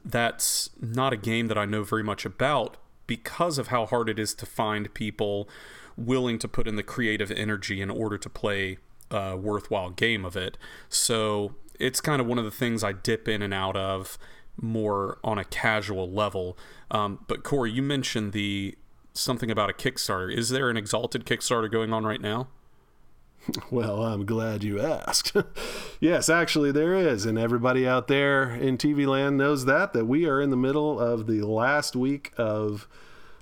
that's 0.04 0.68
not 0.78 1.14
a 1.14 1.16
game 1.16 1.46
that 1.48 1.56
I 1.56 1.64
know 1.64 1.84
very 1.84 2.02
much 2.02 2.26
about 2.26 2.76
because 3.06 3.56
of 3.56 3.68
how 3.68 3.86
hard 3.86 4.10
it 4.10 4.18
is 4.18 4.34
to 4.34 4.44
find 4.44 4.92
people 4.92 5.48
willing 5.96 6.38
to 6.38 6.48
put 6.48 6.66
in 6.66 6.76
the 6.76 6.82
creative 6.82 7.30
energy 7.30 7.80
in 7.80 7.90
order 7.90 8.18
to 8.18 8.28
play 8.28 8.78
a 9.10 9.36
worthwhile 9.36 9.90
game 9.90 10.24
of 10.24 10.36
it. 10.36 10.58
So 10.88 11.54
it's 11.78 12.00
kind 12.00 12.20
of 12.20 12.26
one 12.26 12.38
of 12.38 12.44
the 12.44 12.50
things 12.50 12.82
I 12.82 12.92
dip 12.92 13.28
in 13.28 13.42
and 13.42 13.54
out 13.54 13.76
of 13.76 14.18
more 14.60 15.18
on 15.22 15.38
a 15.38 15.44
casual 15.44 16.10
level. 16.10 16.56
Um, 16.90 17.24
but 17.28 17.42
Corey, 17.42 17.70
you 17.70 17.82
mentioned 17.82 18.32
the 18.32 18.76
something 19.12 19.50
about 19.50 19.70
a 19.70 19.72
Kickstarter. 19.72 20.34
Is 20.34 20.50
there 20.50 20.70
an 20.70 20.76
Exalted 20.76 21.24
Kickstarter 21.24 21.70
going 21.70 21.92
on 21.92 22.04
right 22.04 22.20
now? 22.20 22.48
Well, 23.70 24.02
I'm 24.02 24.26
glad 24.26 24.64
you 24.64 24.80
asked. 24.80 25.32
yes, 26.00 26.28
actually, 26.28 26.72
there 26.72 26.94
is. 26.94 27.24
And 27.24 27.38
everybody 27.38 27.86
out 27.86 28.08
there 28.08 28.52
in 28.52 28.76
TV 28.76 29.06
land 29.06 29.36
knows 29.36 29.66
that, 29.66 29.92
that 29.92 30.06
we 30.06 30.26
are 30.26 30.40
in 30.40 30.50
the 30.50 30.56
middle 30.56 30.98
of 30.98 31.28
the 31.28 31.42
last 31.42 31.94
week 31.94 32.32
of 32.36 32.88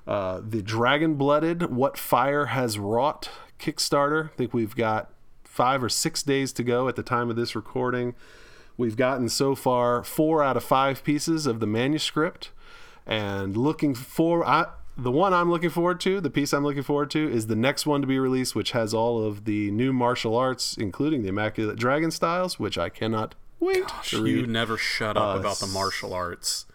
uh, 0.07 0.41
the 0.47 0.63
Dragon 0.63 1.15
Blooded 1.15 1.75
What 1.75 1.97
Fire 1.97 2.47
Has 2.47 2.79
Wrought 2.79 3.31
Kickstarter. 3.59 4.31
I 4.31 4.37
think 4.37 4.53
we've 4.53 4.77
got 4.77 5.11
five 5.45 5.83
or 5.83 5.89
six 5.89 6.23
days 6.23 6.53
to 6.53 6.63
go 6.63 6.89
at 6.89 6.97
the 6.97 7.03
time 7.03 7.31
of 7.31 7.37
this 7.37 7.55
recording. 7.55 8.15
We've 8.77 8.97
gotten 8.97 9.29
so 9.29 9.55
far 9.55 10.03
four 10.03 10.43
out 10.43 10.57
of 10.57 10.65
five 10.65 11.05
pieces 11.05 11.47
of 11.47 11.61
the 11.61 11.67
manuscript. 11.67 12.51
And 13.07 13.57
looking 13.57 13.95
for. 13.95 14.47
I, 14.47 14.67
the 14.97 15.11
one 15.11 15.35
I'm 15.35 15.51
looking 15.51 15.71
forward 15.71 16.01
to, 16.03 16.21
the 16.21 16.31
piece 16.31 16.53
I'm 16.53 16.63
looking 16.63 16.83
forward 16.83 17.11
to, 17.13 17.31
is 17.31 17.49
the 17.49 17.57
next 17.57 17.85
one 17.85 18.01
to 18.01 18.07
be 18.07 18.19
released, 18.19 18.55
which 18.55 18.71
has 18.71 18.95
all 18.95 19.25
of 19.25 19.45
the 19.45 19.71
new 19.73 19.93
martial 19.93 20.37
arts, 20.37 20.77
including 20.77 21.23
the 21.23 21.29
Immaculate 21.29 21.77
Dragon 21.77 22.11
styles, 22.11 22.59
which 22.61 22.79
I 22.79 22.89
cannot 22.89 23.35
wait 23.59 23.89
to 24.05 24.25
You 24.25 24.47
never 24.47 24.77
shut 24.77 25.17
up 25.17 25.41
about 25.41 25.59
the 25.59 25.67
martial 25.67 26.15
arts. 26.15 26.67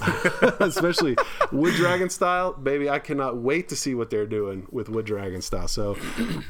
Especially 0.60 1.16
Wood 1.50 1.74
Dragon 1.74 2.10
style, 2.10 2.52
baby! 2.52 2.90
I 2.90 2.98
cannot 2.98 3.38
wait 3.38 3.68
to 3.70 3.76
see 3.76 3.94
what 3.94 4.10
they're 4.10 4.26
doing 4.26 4.66
with 4.70 4.88
Wood 4.88 5.06
Dragon 5.06 5.40
style. 5.40 5.68
So, 5.68 5.96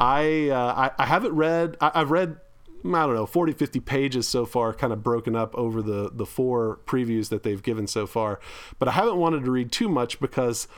I 0.00 0.48
uh, 0.50 0.90
I, 0.98 1.02
I 1.02 1.06
haven't 1.06 1.34
read. 1.34 1.76
I, 1.80 1.92
I've 1.94 2.10
read 2.10 2.38
I 2.84 3.06
don't 3.06 3.14
know 3.14 3.26
40 3.26 3.52
50 3.52 3.80
pages 3.80 4.28
so 4.28 4.46
far 4.46 4.72
kind 4.72 4.92
of 4.92 5.02
broken 5.02 5.34
up 5.34 5.54
over 5.54 5.82
the 5.82 6.10
the 6.12 6.26
four 6.26 6.78
previews 6.86 7.28
that 7.28 7.42
they've 7.42 7.62
given 7.62 7.86
so 7.86 8.06
far 8.06 8.38
but 8.78 8.88
i 8.88 8.92
haven't 8.92 9.16
wanted 9.16 9.44
to 9.44 9.50
read 9.50 9.72
too 9.72 9.88
much 9.88 10.20
because 10.20 10.68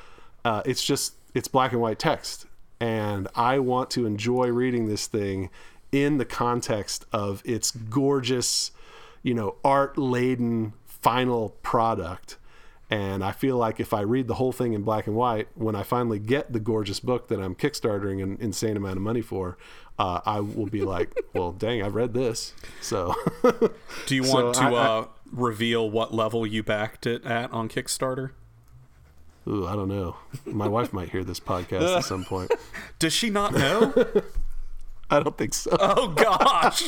uh, 0.45 0.63
it's 0.65 0.83
just 0.83 1.15
it's 1.35 1.47
black 1.47 1.73
and 1.73 1.81
white 1.81 1.99
text 1.99 2.47
and 2.81 3.29
i 3.35 3.59
want 3.59 3.91
to 3.91 4.07
enjoy 4.07 4.49
reading 4.49 4.89
this 4.89 5.07
thing 5.07 5.51
in 5.93 6.19
the 6.19 6.25
context 6.25 7.05
of 7.13 7.43
its 7.45 7.71
gorgeous 7.71 8.71
you 9.23 9.35
know 9.35 9.57
art 9.63 9.99
laden 9.99 10.73
final 10.87 11.51
product 11.63 12.39
and 12.91 13.23
I 13.25 13.33
feel 13.33 13.57
like 13.57 13.79
if 13.81 13.95
I 13.95 14.01
read 14.03 14.27
the 14.29 14.35
whole 14.35 14.53
thing 14.53 14.73
in 14.73 14.83
black 14.83 15.07
and 15.07 15.15
white, 15.17 15.49
when 15.55 15.75
I 15.77 15.83
finally 15.85 16.19
get 16.19 16.53
the 16.53 16.61
gorgeous 16.61 17.01
book 17.01 17.29
that 17.29 17.41
I'm 17.41 17.55
kickstartering 17.55 18.23
an 18.23 18.37
insane 18.41 18.77
amount 18.77 18.97
of 18.97 19.03
money 19.03 19.23
for, 19.23 19.57
uh, 19.99 20.21
I 20.27 20.41
will 20.41 20.67
be 20.67 20.83
like, 20.83 21.15
well, 21.35 21.53
dang, 21.53 21.83
I've 21.83 21.95
read 21.95 22.13
this. 22.15 22.53
So, 22.81 23.15
Do 24.07 24.15
you 24.17 24.25
So 24.25 24.35
want 24.35 24.55
to 24.57 24.63
I- 24.63 24.71
I- 24.73 24.75
uh, 25.01 25.07
reveal 25.33 25.89
what 25.89 26.13
level 26.13 26.45
you 26.47 26.63
backed 26.65 27.07
it 27.07 27.25
at 27.25 27.53
on 27.53 27.69
Kickstarter? 27.69 28.33
ooh, 29.49 29.67
I 29.67 29.75
don't 29.77 29.89
know. 29.89 30.17
My 30.45 30.67
wife 30.69 30.93
might 30.93 31.11
hear 31.11 31.23
this 31.25 31.39
podcast 31.41 31.97
at 31.99 32.05
some 32.05 32.25
point. 32.25 32.51
Does 32.99 33.13
she 33.13 33.31
not 33.31 33.55
know? 33.55 33.93
I 35.09 35.21
don't 35.21 35.37
think 35.39 35.55
so. 35.55 35.77
oh 35.81 36.09
gosh, 36.09 36.85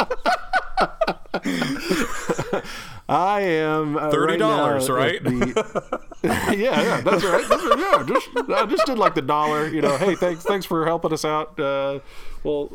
I 3.08 3.40
am 3.42 3.96
uh, 3.96 4.10
$30, 4.10 4.88
right 4.88 4.88
right? 4.88 5.24
the- 5.24 6.00
yeah, 6.22 6.52
yeah, 6.54 7.00
that's 7.00 7.24
right. 7.24 7.44
That's. 7.48 7.62
Yeah, 7.62 8.04
just 8.06 8.28
I 8.50 8.66
just 8.66 8.86
did 8.86 8.96
like 8.98 9.14
the 9.14 9.22
dollar. 9.22 9.66
You 9.68 9.82
know, 9.82 9.96
hey, 9.96 10.14
thanks, 10.14 10.44
thanks 10.44 10.64
for 10.66 10.84
helping 10.86 11.12
us 11.12 11.24
out. 11.24 11.58
Uh, 11.58 11.98
well, 12.44 12.68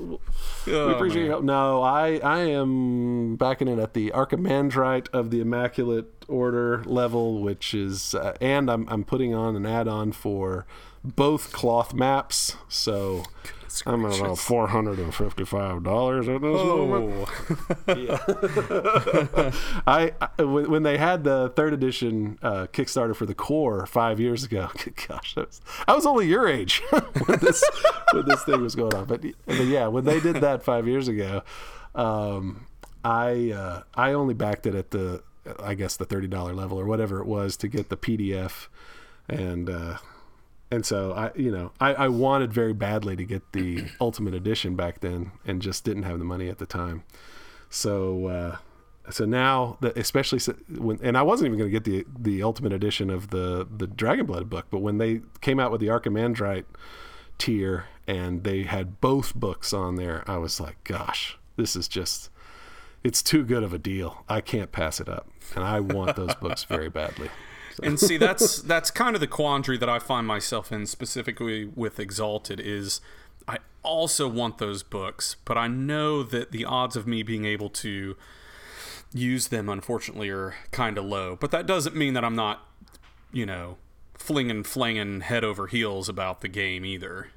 we 0.65 0.73
Oh, 0.73 0.89
appreciate 0.89 1.23
your 1.23 1.31
help. 1.31 1.43
No, 1.43 1.81
I 1.81 2.17
I 2.17 2.39
am 2.41 3.35
backing 3.37 3.67
it 3.69 3.79
at 3.79 3.93
the 3.93 4.11
Archimandrite 4.11 5.07
of 5.13 5.31
the 5.31 5.39
Immaculate 5.39 6.25
Order 6.27 6.83
level, 6.85 7.41
which 7.41 7.73
is, 7.73 8.13
uh, 8.13 8.35
and 8.41 8.69
I'm 8.69 8.87
I'm 8.89 9.05
putting 9.05 9.33
on 9.33 9.55
an 9.55 9.65
add-on 9.65 10.11
for 10.11 10.65
both 11.15 11.51
cloth 11.51 11.93
maps. 11.93 12.55
So 12.67 13.23
I'm 13.85 14.05
at 14.05 14.19
about 14.19 14.39
four 14.39 14.67
hundred 14.67 14.99
and 14.99 15.13
fifty-five 15.13 15.83
dollars 15.83 16.27
at 16.27 16.41
this 16.41 16.63
moment. 16.63 17.29
Oh, 17.87 19.51
I, 19.87 20.13
I 20.21 20.43
when, 20.43 20.83
they 20.83 20.97
had 20.97 21.23
the 21.23 21.49
third 21.55 21.73
edition 21.73 22.39
uh, 22.41 22.67
Kickstarter 22.71 23.15
for 23.15 23.25
the 23.25 23.35
core 23.35 23.85
five 23.85 24.19
years 24.19 24.43
ago. 24.43 24.69
Gosh, 25.07 25.35
that 25.35 25.47
was, 25.47 25.61
I 25.87 25.93
was 25.93 26.05
only 26.05 26.27
your 26.27 26.47
age 26.47 26.81
when 27.25 27.39
this 27.39 27.63
when 28.13 28.25
this 28.25 28.43
thing 28.43 28.61
was 28.61 28.75
going 28.75 28.93
on. 28.95 29.05
But, 29.05 29.21
but 29.45 29.65
yeah, 29.65 29.87
when 29.87 30.05
they 30.05 30.19
did 30.19 30.37
that 30.37 30.63
five 30.63 30.87
years 30.87 31.07
ago, 31.07 31.43
um, 31.93 32.65
I 33.03 33.51
uh, 33.51 33.83
I 33.93 34.13
only 34.13 34.33
backed 34.33 34.65
it 34.65 34.75
at 34.75 34.91
the 34.91 35.23
I 35.59 35.75
guess 35.75 35.97
the 35.97 36.05
thirty 36.05 36.27
dollar 36.27 36.53
level 36.53 36.79
or 36.79 36.85
whatever 36.85 37.19
it 37.19 37.27
was 37.27 37.57
to 37.57 37.67
get 37.67 37.89
the 37.89 37.97
PDF, 37.97 38.67
and 39.27 39.69
uh, 39.69 39.97
and 40.71 40.85
so 40.85 41.13
I 41.13 41.31
you 41.35 41.51
know 41.51 41.71
I, 41.79 41.93
I 41.93 42.07
wanted 42.07 42.53
very 42.53 42.73
badly 42.73 43.15
to 43.15 43.23
get 43.23 43.53
the 43.53 43.85
Ultimate 44.01 44.33
Edition 44.33 44.75
back 44.75 44.99
then, 44.99 45.31
and 45.45 45.61
just 45.61 45.83
didn't 45.83 46.03
have 46.03 46.19
the 46.19 46.25
money 46.25 46.49
at 46.49 46.57
the 46.57 46.65
time. 46.65 47.03
So 47.69 48.27
uh, 48.27 48.57
so 49.09 49.25
now 49.25 49.77
that 49.81 49.97
especially 49.97 50.39
when 50.77 50.99
and 51.01 51.17
I 51.17 51.23
wasn't 51.23 51.47
even 51.47 51.59
going 51.59 51.71
to 51.71 51.79
get 51.79 51.83
the 51.83 52.05
the 52.19 52.43
ultimate 52.43 52.73
edition 52.73 53.09
of 53.09 53.29
the 53.29 53.67
the 53.69 53.87
Dragonblood 53.87 54.49
book, 54.49 54.67
but 54.69 54.79
when 54.79 54.97
they 54.97 55.21
came 55.41 55.59
out 55.59 55.71
with 55.71 55.81
the 55.81 55.87
Archimandrite 55.87 56.65
tier 57.37 57.85
and 58.07 58.43
they 58.43 58.63
had 58.63 58.99
both 58.99 59.35
books 59.35 59.73
on 59.73 59.95
there, 59.95 60.23
I 60.27 60.37
was 60.37 60.59
like, 60.59 60.83
gosh, 60.83 61.37
this 61.55 61.75
is 61.75 61.87
just 61.87 62.29
it's 63.03 63.23
too 63.23 63.45
good 63.45 63.63
of 63.63 63.73
a 63.73 63.77
deal. 63.77 64.25
I 64.27 64.41
can't 64.41 64.71
pass 64.71 64.99
it 64.99 65.07
up, 65.07 65.29
and 65.55 65.63
I 65.63 65.79
want 65.79 66.15
those 66.15 66.35
books 66.35 66.63
very 66.63 66.89
badly. 66.89 67.29
and 67.83 67.99
see 67.99 68.17
that's 68.17 68.61
that's 68.61 68.91
kind 68.91 69.15
of 69.15 69.19
the 69.19 69.27
quandary 69.27 69.77
that 69.77 69.89
I 69.89 69.99
find 69.99 70.25
myself 70.25 70.71
in 70.71 70.85
specifically 70.85 71.65
with 71.65 71.99
Exalted 71.99 72.59
is 72.59 73.01
I 73.47 73.59
also 73.83 74.27
want 74.27 74.57
those 74.57 74.83
books, 74.83 75.37
but 75.45 75.57
I 75.57 75.67
know 75.67 76.23
that 76.23 76.51
the 76.51 76.65
odds 76.65 76.95
of 76.95 77.07
me 77.07 77.23
being 77.23 77.45
able 77.45 77.69
to 77.69 78.17
use 79.13 79.47
them 79.47 79.69
unfortunately 79.69 80.29
are 80.29 80.55
kind 80.71 80.97
of 80.97 81.05
low. 81.05 81.37
But 81.39 81.51
that 81.51 81.65
doesn't 81.65 81.95
mean 81.95 82.13
that 82.13 82.25
I'm 82.25 82.35
not, 82.35 82.67
you 83.31 83.45
know, 83.45 83.77
flinging 84.15 84.63
flanging 84.63 85.21
head 85.21 85.43
over 85.43 85.67
heels 85.67 86.09
about 86.09 86.41
the 86.41 86.47
game 86.47 86.85
either. 86.85 87.29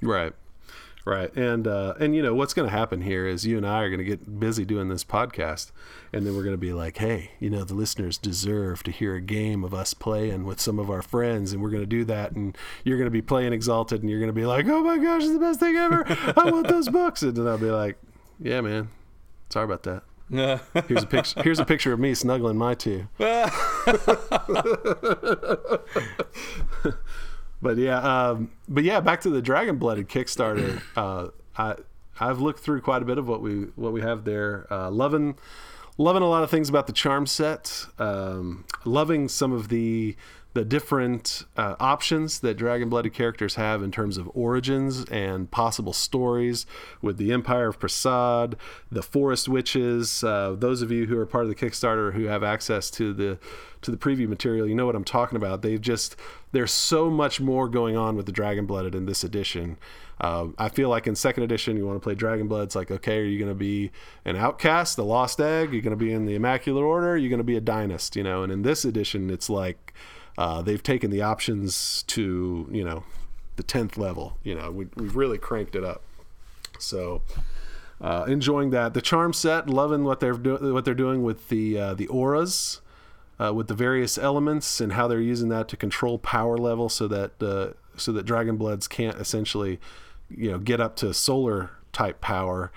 Right. 0.00 0.32
Right. 1.04 1.34
And 1.34 1.66
uh 1.66 1.94
and 1.98 2.14
you 2.14 2.22
know 2.22 2.34
what's 2.34 2.52
going 2.52 2.68
to 2.68 2.76
happen 2.76 3.00
here 3.00 3.26
is 3.26 3.46
you 3.46 3.56
and 3.56 3.66
I 3.66 3.80
are 3.82 3.88
going 3.88 3.98
to 3.98 4.04
get 4.04 4.38
busy 4.38 4.64
doing 4.64 4.88
this 4.88 5.02
podcast 5.02 5.72
and 6.12 6.26
then 6.26 6.36
we're 6.36 6.42
going 6.42 6.54
to 6.54 6.58
be 6.58 6.72
like, 6.72 6.98
"Hey, 6.98 7.30
you 7.40 7.48
know, 7.48 7.64
the 7.64 7.74
listeners 7.74 8.18
deserve 8.18 8.82
to 8.82 8.90
hear 8.90 9.14
a 9.14 9.20
game 9.20 9.64
of 9.64 9.72
us 9.72 9.94
playing 9.94 10.44
with 10.44 10.60
some 10.60 10.78
of 10.78 10.90
our 10.90 11.02
friends 11.02 11.52
and 11.52 11.62
we're 11.62 11.70
going 11.70 11.82
to 11.82 11.86
do 11.86 12.04
that 12.04 12.32
and 12.32 12.56
you're 12.84 12.98
going 12.98 13.06
to 13.06 13.10
be 13.10 13.22
playing 13.22 13.52
Exalted 13.52 14.02
and 14.02 14.10
you're 14.10 14.20
going 14.20 14.28
to 14.28 14.32
be 14.34 14.46
like, 14.46 14.66
"Oh 14.66 14.82
my 14.82 14.98
gosh, 14.98 15.22
it's 15.22 15.32
the 15.32 15.38
best 15.38 15.60
thing 15.60 15.76
ever. 15.76 16.04
I 16.36 16.50
want 16.50 16.68
those 16.68 16.88
books." 16.88 17.22
And 17.22 17.34
then 17.34 17.46
I'll 17.48 17.58
be 17.58 17.70
like, 17.70 17.96
"Yeah, 18.38 18.60
man. 18.60 18.90
Sorry 19.48 19.64
about 19.64 19.82
that." 19.84 20.02
Here's 20.86 21.02
a 21.02 21.06
picture 21.06 21.42
here's 21.42 21.58
a 21.58 21.64
picture 21.64 21.92
of 21.92 21.98
me 21.98 22.14
snuggling 22.14 22.56
my 22.56 22.74
two. 22.74 23.08
but 27.62 27.76
yeah, 27.76 27.98
um, 27.98 28.50
but 28.68 28.84
yeah, 28.84 29.00
back 29.00 29.20
to 29.22 29.30
the 29.30 29.42
Dragon 29.42 29.76
Blooded 29.76 30.08
Kickstarter. 30.08 30.82
Uh, 30.96 31.28
I 31.56 31.76
I've 32.18 32.40
looked 32.40 32.60
through 32.60 32.82
quite 32.82 33.00
a 33.02 33.04
bit 33.04 33.16
of 33.18 33.26
what 33.26 33.40
we 33.40 33.62
what 33.76 33.92
we 33.92 34.02
have 34.02 34.24
there. 34.24 34.66
Uh, 34.70 34.90
loving 34.90 35.36
loving 35.96 36.22
a 36.22 36.28
lot 36.28 36.42
of 36.42 36.50
things 36.50 36.68
about 36.68 36.86
the 36.86 36.92
charm 36.92 37.26
set. 37.26 37.86
Um, 37.98 38.64
loving 38.84 39.28
some 39.28 39.52
of 39.52 39.68
the 39.68 40.16
the 40.52 40.64
different 40.64 41.44
uh, 41.56 41.76
options 41.78 42.40
that 42.40 42.54
dragon 42.54 42.88
blooded 42.88 43.14
characters 43.14 43.54
have 43.54 43.82
in 43.82 43.92
terms 43.92 44.16
of 44.16 44.28
origins 44.34 45.04
and 45.04 45.50
possible 45.50 45.92
stories 45.92 46.66
with 47.00 47.18
the 47.18 47.32
Empire 47.32 47.68
of 47.68 47.78
Prasad, 47.78 48.56
the 48.90 49.02
Forest 49.02 49.48
Witches. 49.48 50.24
Uh, 50.24 50.56
those 50.58 50.82
of 50.82 50.90
you 50.90 51.06
who 51.06 51.16
are 51.18 51.26
part 51.26 51.44
of 51.44 51.48
the 51.48 51.54
Kickstarter 51.54 52.14
who 52.14 52.24
have 52.24 52.42
access 52.42 52.90
to 52.92 53.12
the 53.12 53.38
to 53.82 53.90
the 53.90 53.96
preview 53.96 54.28
material, 54.28 54.66
you 54.66 54.74
know 54.74 54.84
what 54.84 54.94
I'm 54.94 55.04
talking 55.04 55.36
about. 55.36 55.62
They've 55.62 55.80
just 55.80 56.16
there's 56.52 56.72
so 56.72 57.10
much 57.10 57.40
more 57.40 57.68
going 57.68 57.96
on 57.96 58.16
with 58.16 58.26
the 58.26 58.32
Dragon 58.32 58.66
Blooded 58.66 58.94
in 58.94 59.06
this 59.06 59.24
edition. 59.24 59.78
Uh, 60.20 60.48
I 60.58 60.68
feel 60.68 60.90
like 60.90 61.06
in 61.06 61.14
second 61.14 61.44
edition, 61.44 61.78
you 61.78 61.86
want 61.86 61.96
to 61.96 62.04
play 62.04 62.14
Dragon 62.14 62.46
Blood. 62.46 62.64
It's 62.64 62.74
like, 62.74 62.90
okay, 62.90 63.20
are 63.20 63.24
you 63.24 63.38
going 63.38 63.50
to 63.50 63.54
be 63.54 63.90
an 64.26 64.36
outcast, 64.36 64.98
a 64.98 65.02
lost 65.02 65.40
egg? 65.40 65.72
You're 65.72 65.80
going 65.80 65.96
to 65.98 66.04
be 66.04 66.12
in 66.12 66.26
the 66.26 66.34
Immaculate 66.34 66.84
Order? 66.84 67.16
You're 67.16 67.30
going 67.30 67.38
to 67.38 67.44
be 67.44 67.56
a 67.56 67.60
dynast, 67.60 68.16
you 68.16 68.22
know? 68.22 68.42
And 68.42 68.52
in 68.52 68.60
this 68.60 68.84
edition, 68.84 69.30
it's 69.30 69.48
like 69.48 69.94
uh, 70.38 70.62
they've 70.62 70.82
taken 70.82 71.10
the 71.10 71.22
options 71.22 72.02
to, 72.04 72.68
you 72.70 72.84
know, 72.84 73.04
the 73.56 73.62
10th 73.62 73.96
level. 73.96 74.38
You 74.42 74.54
know, 74.54 74.70
we, 74.70 74.86
we've 74.96 75.16
really 75.16 75.38
cranked 75.38 75.74
it 75.74 75.84
up. 75.84 76.02
So, 76.78 77.22
uh, 78.00 78.24
enjoying 78.26 78.70
that. 78.70 78.94
The 78.94 79.02
charm 79.02 79.32
set, 79.32 79.68
loving 79.68 80.04
what 80.04 80.20
they're 80.20 80.32
do- 80.32 80.72
what 80.72 80.84
they're 80.84 80.94
doing 80.94 81.22
with 81.22 81.48
the 81.50 81.78
uh, 81.78 81.94
the 81.94 82.06
auras, 82.06 82.80
uh, 83.38 83.52
with 83.52 83.68
the 83.68 83.74
various 83.74 84.16
elements 84.16 84.80
and 84.80 84.94
how 84.94 85.06
they're 85.06 85.20
using 85.20 85.50
that 85.50 85.68
to 85.68 85.76
control 85.76 86.18
power 86.18 86.56
level, 86.56 86.88
so 86.88 87.06
that 87.08 87.42
uh, 87.42 87.74
so 87.96 88.12
that 88.12 88.24
Dragon 88.24 88.56
Bloods 88.56 88.88
can't 88.88 89.16
essentially, 89.18 89.78
you 90.30 90.50
know, 90.50 90.58
get 90.58 90.80
up 90.80 90.96
to 90.96 91.12
solar 91.12 91.70
type 91.92 92.20
power 92.20 92.72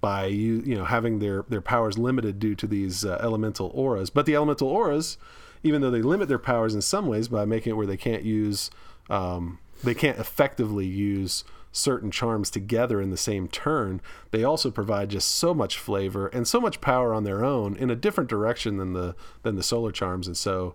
by 0.00 0.26
you 0.26 0.62
you 0.64 0.76
know 0.76 0.84
having 0.84 1.18
their 1.18 1.44
their 1.48 1.60
powers 1.62 1.96
limited 1.96 2.38
due 2.38 2.54
to 2.54 2.66
these 2.66 3.04
uh, 3.04 3.18
elemental 3.22 3.70
auras. 3.74 4.10
But 4.10 4.26
the 4.26 4.34
elemental 4.34 4.68
auras, 4.68 5.16
even 5.62 5.80
though 5.80 5.90
they 5.90 6.02
limit 6.02 6.28
their 6.28 6.38
powers 6.38 6.74
in 6.74 6.82
some 6.82 7.06
ways 7.06 7.28
by 7.28 7.44
making 7.44 7.70
it 7.70 7.76
where 7.76 7.86
they 7.86 7.96
can't 7.96 8.22
use 8.22 8.70
um, 9.10 9.58
they 9.82 9.94
can't 9.94 10.18
effectively 10.18 10.86
use 10.86 11.44
certain 11.72 12.10
charms 12.10 12.50
together 12.50 13.00
in 13.00 13.10
the 13.10 13.16
same 13.16 13.48
turn, 13.48 14.00
they 14.30 14.42
also 14.42 14.70
provide 14.70 15.10
just 15.10 15.28
so 15.28 15.54
much 15.54 15.78
flavor 15.78 16.26
and 16.28 16.48
so 16.48 16.60
much 16.60 16.80
power 16.80 17.14
on 17.14 17.24
their 17.24 17.44
own 17.44 17.76
in 17.76 17.90
a 17.90 17.96
different 17.96 18.30
direction 18.30 18.76
than 18.78 18.92
the 18.92 19.14
than 19.42 19.56
the 19.56 19.62
solar 19.62 19.92
charms. 19.92 20.26
And 20.26 20.36
so, 20.36 20.74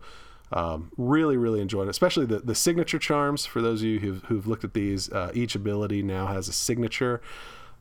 um, 0.52 0.92
really, 0.98 1.38
really 1.38 1.62
enjoyed 1.62 1.88
it, 1.88 1.92
especially 1.92 2.25
the 2.25 2.40
the 2.40 2.56
signature 2.56 3.00
charms. 3.00 3.46
For 3.46 3.62
those 3.62 3.82
of 3.82 3.88
you 3.88 4.00
who've, 4.00 4.24
who've 4.25 4.48
looked 4.48 4.63
at 4.63 4.74
these, 4.74 5.12
uh, 5.12 5.32
each 5.34 5.56
ability 5.56 6.04
now 6.04 6.28
has 6.28 6.48
a 6.48 6.54
signature 6.54 7.22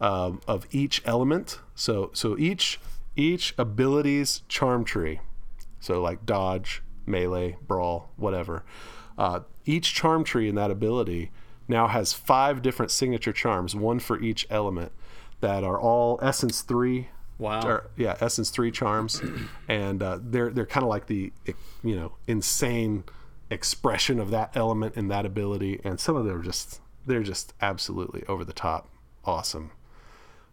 um, 0.00 0.40
of 0.48 0.66
each 0.70 1.02
element. 1.04 1.60
So 1.74 2.10
so 2.12 2.36
each 2.38 2.80
each 3.14 3.54
ability's 3.58 4.42
charm 4.48 4.84
tree. 4.84 5.20
So 5.80 6.00
like 6.00 6.24
dodge, 6.24 6.82
melee, 7.06 7.56
brawl, 7.66 8.10
whatever. 8.16 8.64
Uh, 9.18 9.40
each 9.64 9.94
charm 9.94 10.24
tree 10.24 10.48
in 10.48 10.54
that 10.54 10.70
ability 10.70 11.30
now 11.68 11.86
has 11.88 12.12
five 12.12 12.62
different 12.62 12.90
signature 12.90 13.32
charms, 13.32 13.74
one 13.74 13.98
for 13.98 14.20
each 14.20 14.46
element, 14.50 14.92
that 15.40 15.64
are 15.64 15.80
all 15.80 16.18
Essence 16.22 16.62
three. 16.62 17.08
Wow. 17.38 17.66
Or, 17.66 17.90
yeah, 17.96 18.16
Essence 18.20 18.50
three 18.50 18.70
charms, 18.70 19.20
and 19.68 20.02
uh, 20.02 20.18
they're 20.22 20.50
they're 20.50 20.66
kind 20.66 20.84
of 20.84 20.90
like 20.90 21.06
the 21.06 21.32
you 21.82 21.96
know 21.96 22.12
insane 22.26 23.04
expression 23.50 24.18
of 24.18 24.30
that 24.30 24.56
element 24.56 24.96
and 24.96 25.10
that 25.10 25.26
ability, 25.26 25.80
and 25.84 25.98
some 25.98 26.16
of 26.16 26.24
them 26.24 26.40
are 26.40 26.42
just 26.42 26.80
they're 27.06 27.22
just 27.22 27.52
absolutely 27.60 28.24
over 28.28 28.44
the 28.44 28.52
top 28.52 28.88
awesome. 29.24 29.72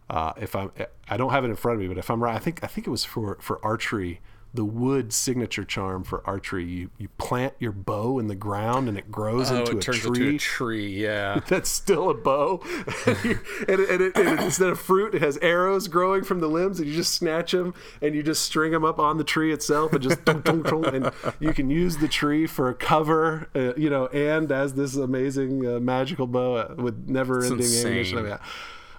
Uh, 0.08 0.32
if 0.40 0.56
I'm, 0.56 0.72
I 1.08 1.16
don't 1.16 1.30
have 1.30 1.44
it 1.44 1.48
in 1.48 1.56
front 1.56 1.76
of 1.76 1.82
me, 1.82 1.88
but 1.88 1.96
if 1.96 2.10
I'm 2.10 2.22
right, 2.22 2.34
I 2.34 2.38
think 2.38 2.64
I 2.64 2.66
think 2.66 2.86
it 2.86 2.90
was 2.90 3.04
for 3.04 3.38
for 3.40 3.64
archery 3.64 4.20
the 4.52 4.64
wood 4.64 5.12
signature 5.12 5.64
charm 5.64 6.02
for 6.02 6.22
archery. 6.26 6.64
You 6.64 6.90
you 6.98 7.08
plant 7.18 7.54
your 7.58 7.72
bow 7.72 8.18
in 8.18 8.26
the 8.26 8.34
ground 8.34 8.88
and 8.88 8.98
it 8.98 9.10
grows 9.10 9.50
oh, 9.50 9.60
into 9.60 9.78
it 9.78 9.88
a 9.88 9.92
into 9.92 10.34
a 10.34 10.38
tree. 10.38 10.80
Yeah. 11.00 11.40
That's 11.46 11.70
still 11.70 12.10
a 12.10 12.14
bow, 12.14 12.60
and, 13.06 13.18
it, 13.24 13.38
and, 13.68 13.80
it, 13.80 14.16
and 14.16 14.28
it, 14.28 14.40
instead 14.40 14.68
of 14.68 14.80
fruit, 14.80 15.14
it 15.14 15.22
has 15.22 15.38
arrows 15.38 15.88
growing 15.88 16.24
from 16.24 16.40
the 16.40 16.48
limbs, 16.48 16.78
and 16.78 16.88
you 16.88 16.94
just 16.94 17.14
snatch 17.14 17.52
them 17.52 17.74
and 18.02 18.14
you 18.14 18.22
just 18.22 18.42
string 18.42 18.72
them 18.72 18.84
up 18.84 18.98
on 18.98 19.18
the 19.18 19.24
tree 19.24 19.52
itself, 19.52 19.92
and 19.92 20.02
just 20.02 20.24
dunk, 20.24 20.44
dunk, 20.44 20.66
dunk, 20.66 20.86
and 20.88 21.10
you 21.38 21.52
can 21.52 21.70
use 21.70 21.98
the 21.98 22.08
tree 22.08 22.46
for 22.46 22.68
a 22.68 22.74
cover, 22.74 23.48
uh, 23.54 23.74
you 23.76 23.88
know, 23.88 24.06
and 24.08 24.50
as 24.50 24.74
this 24.74 24.96
amazing 24.96 25.66
uh, 25.66 25.80
magical 25.80 26.26
bow 26.26 26.56
uh, 26.56 26.74
with 26.76 27.08
never-ending 27.08 27.66
ammunition. 27.66 28.18
I, 28.18 28.22
mean, 28.22 28.38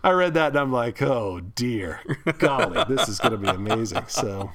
I 0.04 0.12
read 0.12 0.34
that 0.36 0.50
and 0.50 0.60
I'm 0.60 0.72
like, 0.72 1.02
oh 1.02 1.40
dear, 1.40 2.02
golly, 2.40 2.84
this 2.88 3.08
is 3.08 3.20
going 3.20 3.34
to 3.34 3.38
be 3.38 3.50
amazing. 3.50 4.06
So. 4.08 4.52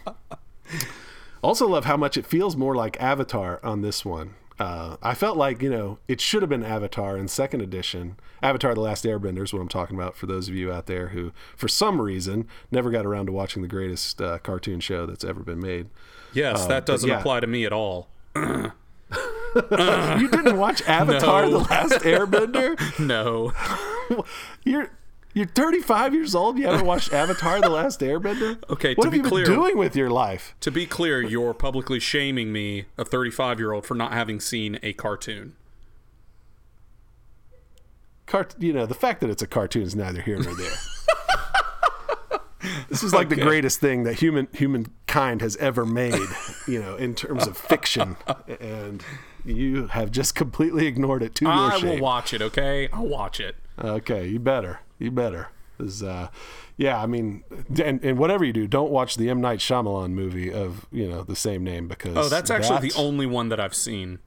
Also, 1.43 1.67
love 1.69 1.85
how 1.85 1.97
much 1.97 2.17
it 2.17 2.27
feels 2.27 2.57
more 2.57 2.75
like 2.75 3.01
Avatar 3.01 3.61
on 3.63 3.83
this 3.83 4.05
one. 4.05 4.35
Uh, 4.59 4.97
I 5.03 5.13
felt 5.15 5.37
like 5.37 5.61
you 5.61 5.69
know 5.69 5.99
it 6.09 6.21
should 6.21 6.41
have 6.43 6.49
been 6.49 6.65
Avatar 6.65 7.17
in 7.17 7.29
second 7.29 7.61
edition. 7.61 8.17
Avatar: 8.43 8.75
The 8.75 8.81
Last 8.81 9.05
Airbender 9.05 9.43
is 9.45 9.53
what 9.53 9.61
I'm 9.61 9.69
talking 9.69 9.97
about 9.97 10.17
for 10.17 10.25
those 10.27 10.49
of 10.49 10.55
you 10.55 10.73
out 10.73 10.87
there 10.87 11.09
who, 11.09 11.33
for 11.57 11.69
some 11.69 12.01
reason, 12.01 12.49
never 12.71 12.91
got 12.91 13.05
around 13.05 13.27
to 13.27 13.33
watching 13.33 13.61
the 13.63 13.69
greatest 13.69 14.21
uh, 14.23 14.39
cartoon 14.39 14.81
show 14.81 15.05
that's 15.05 15.25
ever 15.25 15.41
been 15.41 15.61
made. 15.61 15.89
Yes, 16.33 16.63
Uh, 16.65 16.69
that 16.69 16.87
doesn't 16.87 17.09
yeah. 17.09 17.19
apply 17.19 17.41
to 17.41 17.47
me 17.47 17.65
at 17.67 17.73
all. 17.73 18.09
you 18.37 20.29
didn't 20.29 20.57
watch 20.57 20.83
Avatar: 20.83 21.43
No. 21.47 21.51
The 21.51 21.59
Last 21.59 21.93
Airbender? 22.03 22.99
No. 23.07 23.53
You're 24.65 24.91
you're 25.37 25.47
35 25.47 26.15
years 26.15 26.35
old. 26.35 26.59
You 26.59 26.67
haven't 26.67 26.87
watched 26.87 27.13
Avatar: 27.13 27.61
The 27.61 27.69
Last 27.69 28.01
Airbender? 28.01 28.59
Okay, 28.71 28.95
what 28.95 29.05
to 29.05 29.11
have 29.11 29.15
you 29.15 29.23
clear- 29.23 29.45
been 29.45 29.55
doing 29.55 29.77
with 29.77 29.95
your 29.95 30.09
life? 30.09 30.55
to 30.61 30.71
be 30.71 30.87
clear, 30.87 31.21
you're 31.21 31.53
publicly 31.53 32.01
shaming 32.01 32.51
me, 32.53 32.87
a 32.97 33.05
35 33.05 33.59
year 33.61 33.73
old, 33.73 33.85
for 33.85 33.95
not 33.95 34.13
having 34.15 34.41
seen 34.41 34.79
a 34.83 34.95
cartoon. 34.95 35.55
Cart- 38.25 38.55
you 38.59 38.73
know, 38.73 38.87
the 38.87 38.95
fact 38.95 39.21
that 39.21 39.29
it's 39.29 39.43
a 39.43 39.47
cartoon 39.47 39.83
is 39.83 39.95
neither 39.95 40.23
here 40.23 40.39
nor 40.39 40.55
there. 40.55 40.73
this 42.89 43.03
is 43.03 43.13
like 43.13 43.29
the 43.29 43.37
greatest 43.37 43.79
thing 43.79 44.05
that 44.05 44.15
human 44.15 44.49
humankind 44.55 45.43
has 45.43 45.55
ever 45.59 45.85
made, 45.85 46.19
you 46.67 46.81
know, 46.81 46.97
in 46.97 47.15
terms 47.15 47.47
of 47.47 47.59
fiction, 47.59 48.17
and 48.61 49.05
you 49.45 49.89
have 49.89 50.11
just 50.11 50.35
completely 50.35 50.87
ignored 50.87 51.23
it 51.23 51.35
to 51.37 51.45
your 51.45 51.53
I 51.53 51.77
will 51.77 52.01
watch 52.01 52.33
it, 52.33 52.41
okay? 52.41 52.89
I'll 52.91 53.07
watch 53.07 53.39
it. 53.39 53.55
Okay, 53.79 54.27
you 54.27 54.41
better, 54.41 54.81
you 54.99 55.11
better. 55.11 55.49
'Cause, 55.79 56.03
uh, 56.03 56.29
yeah, 56.79 57.03
I 57.03 57.07
mean, 57.07 57.45
and, 57.85 58.03
and 58.03 58.17
whatever 58.19 58.45
you 58.47 58.53
do, 58.55 58.67
don't 58.67 58.91
watch 58.91 59.17
the 59.17 59.29
M 59.29 59.43
Night 59.43 59.59
Shyamalan 59.59 60.13
movie 60.13 60.51
of 60.51 60.87
you 60.91 61.07
know 61.07 61.23
the 61.23 61.37
same 61.37 61.63
name 61.65 61.87
because 61.87 62.17
Oh, 62.17 62.29
that's 62.31 62.51
actually 62.51 62.77
that- 62.89 62.95
the 62.95 62.99
only 62.99 63.27
one 63.27 63.51
that 63.51 63.61
I've 63.61 63.75
seen. 63.75 64.21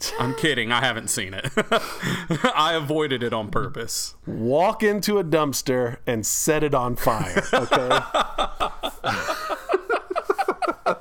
I'm 0.20 0.34
kidding. 0.34 0.70
I 0.70 0.80
haven't 0.80 1.08
seen 1.08 1.32
it. 1.34 1.46
I 2.54 2.74
avoided 2.74 3.22
it 3.22 3.32
on 3.32 3.48
purpose. 3.48 4.14
walk 4.26 4.82
into 4.82 5.18
a 5.18 5.24
dumpster 5.24 5.96
and 6.06 6.24
set 6.26 6.62
it 6.62 6.74
on 6.74 6.94
fire. 6.94 7.42
Okay. 7.52 7.98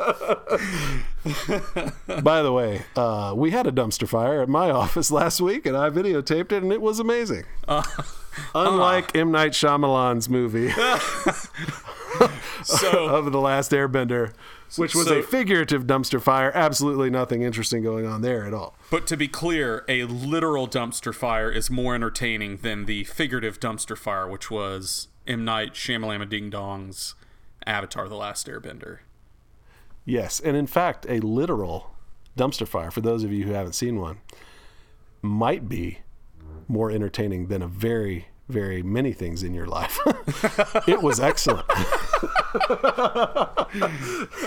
By 2.23 2.41
the 2.41 2.51
way, 2.51 2.83
uh, 2.95 3.33
we 3.35 3.51
had 3.51 3.67
a 3.67 3.71
dumpster 3.71 4.07
fire 4.07 4.41
at 4.41 4.49
my 4.49 4.69
office 4.71 5.11
last 5.11 5.39
week, 5.41 5.65
and 5.65 5.75
I 5.77 5.89
videotaped 5.89 6.51
it, 6.51 6.63
and 6.63 6.71
it 6.71 6.81
was 6.81 6.99
amazing. 6.99 7.43
Unlike 8.55 9.15
M 9.15 9.31
Night 9.31 9.51
Shyamalan's 9.51 10.29
movie 10.29 10.69
So, 12.63 13.05
of 13.15 13.31
the 13.31 13.39
Last 13.39 13.71
Airbender, 13.71 14.33
which 14.75 14.95
was 14.95 15.07
So- 15.07 15.19
a 15.19 15.23
figurative 15.23 15.85
dumpster 15.85 16.21
fire, 16.21 16.51
absolutely 16.55 17.09
nothing 17.09 17.41
interesting 17.43 17.83
going 17.83 18.05
on 18.05 18.21
there 18.21 18.45
at 18.45 18.53
all. 18.53 18.75
but 18.89 19.05
to 19.07 19.17
be 19.17 19.27
clear, 19.27 19.85
a 19.87 20.03
literal 20.05 20.67
dumpster 20.67 21.13
fire 21.13 21.51
is 21.51 21.69
more 21.69 21.93
entertaining 21.95 22.57
than 22.57 22.85
the 22.85 23.03
figurative 23.05 23.59
dumpster 23.59 23.97
fire, 23.97 24.27
which 24.27 24.49
was 24.49 25.07
M. 25.27 25.45
Night 25.45 25.73
Shyamalama 25.73 26.27
Ding 26.27 26.49
Dong's 26.49 27.15
Avatar 27.65 28.07
The 28.09 28.15
Last 28.15 28.47
Airbender. 28.47 28.99
Yes, 30.05 30.39
and 30.39 30.55
in 30.57 30.67
fact, 30.67 31.05
a 31.09 31.19
literal 31.19 31.91
dumpster 32.37 32.67
fire, 32.67 32.91
for 32.91 33.01
those 33.01 33.23
of 33.23 33.31
you 33.31 33.43
who 33.45 33.51
haven't 33.51 33.73
seen 33.73 33.99
one, 33.99 34.19
might 35.21 35.67
be 35.69 35.99
more 36.67 36.91
entertaining 36.91 37.47
than 37.47 37.61
a 37.61 37.67
very, 37.67 38.27
very 38.47 38.81
many 38.81 39.13
things 39.13 39.43
in 39.43 39.53
your 39.53 39.67
life. 39.67 39.97
it 40.87 41.01
was 41.01 41.19
excellent. 41.19 41.65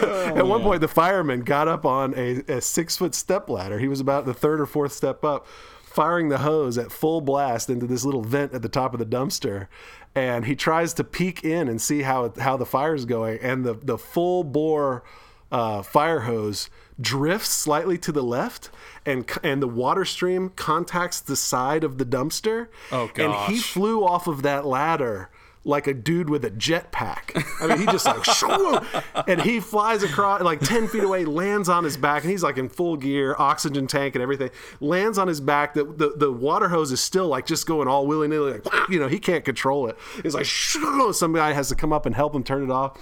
At 0.03 0.47
one 0.47 0.63
point, 0.63 0.81
the 0.81 0.89
fireman 0.89 1.43
got 1.43 1.69
up 1.69 1.85
on 1.85 2.15
a, 2.17 2.43
a 2.49 2.61
six 2.61 2.97
foot 2.97 3.15
step 3.15 3.49
ladder. 3.49 3.79
He 3.79 3.89
was 3.89 4.01
about 4.01 4.27
the 4.27 4.35
third 4.35 4.61
or 4.61 4.67
fourth 4.67 4.93
step 4.93 5.25
up, 5.25 5.47
firing 5.83 6.29
the 6.29 6.39
hose 6.39 6.79
at 6.79 6.93
full 6.93 7.21
blast 7.21 7.69
into 7.69 7.87
this 7.87 8.05
little 8.05 8.23
vent 8.23 8.55
at 8.55 8.63
the 8.63 8.69
top 8.69 8.93
of 8.95 8.99
the 8.99 9.07
dumpster. 9.07 9.69
And 10.15 10.45
he 10.45 10.57
tries 10.57 10.93
to 10.95 11.05
peek 11.05 11.45
in 11.45 11.69
and 11.69 11.81
see 11.81 12.03
how 12.03 12.33
how 12.39 12.57
the 12.57 12.67
fire's 12.67 13.05
going. 13.05 13.39
And 13.41 13.65
the, 13.65 13.75
the 13.75 13.99
full 13.99 14.45
bore 14.45 15.05
uh, 15.53 15.83
fire 15.83 16.21
hose 16.21 16.71
drifts 17.01 17.51
slightly 17.51 17.99
to 17.99 18.13
the 18.13 18.23
left, 18.23 18.71
and 19.07 19.31
and 19.43 19.63
the 19.63 19.69
water 19.69 20.05
stream 20.05 20.51
contacts 20.51 21.21
the 21.21 21.37
side 21.37 21.85
of 21.85 21.99
the 21.99 22.05
dumpster. 22.05 22.69
Oh, 22.93 23.11
gosh! 23.13 23.25
And 23.25 23.53
he 23.53 23.61
flew 23.61 24.05
off 24.05 24.27
of 24.27 24.43
that 24.43 24.67
ladder 24.67 25.31
like 25.65 25.87
a 25.87 25.93
dude 25.93 26.31
with 26.31 26.45
a 26.45 26.51
jetpack. 26.51 27.45
I 27.61 27.67
mean, 27.67 27.79
he 27.79 27.87
just 27.87 28.07
like, 28.07 28.25
shoo, 28.35 28.81
and 29.27 29.43
he 29.43 29.61
flies 29.61 30.03
across 30.03 30.41
like 30.41 30.61
10 30.61 30.89
feet 30.89 31.05
away, 31.05 31.25
lands 31.25 31.69
on 31.69 31.85
his 31.85 31.97
back, 31.97 32.23
and 32.23 32.31
he's 32.31 32.43
like 32.43 32.57
in 32.57 32.69
full 32.69 32.97
gear, 32.97 33.37
oxygen 33.39 33.87
tank 33.87 34.15
and 34.15 34.23
everything, 34.23 34.51
lands 34.81 35.19
on 35.19 35.29
his 35.29 35.41
back. 35.41 35.75
The, 35.75 35.85
the, 35.85 36.15
the 36.17 36.33
water 36.33 36.69
hose 36.69 36.93
is 36.93 37.01
still 37.01 37.29
like 37.29 37.47
just 37.47 37.67
going 37.67 37.89
all 37.89 38.07
willy 38.07 38.29
nilly, 38.29 38.53
like, 38.53 38.67
you 38.89 38.99
know, 38.99 39.09
he 39.09 39.19
can't 39.19 39.45
control 39.45 39.89
it. 39.89 39.99
It's 40.25 40.35
like, 40.35 40.47
shoo, 40.47 41.13
some 41.13 41.35
guy 41.35 41.53
has 41.53 41.69
to 41.69 41.75
come 41.75 41.93
up 41.93 42.07
and 42.07 42.15
help 42.15 42.35
him 42.35 42.43
turn 42.43 42.65
it 42.65 42.71
off. 42.71 42.99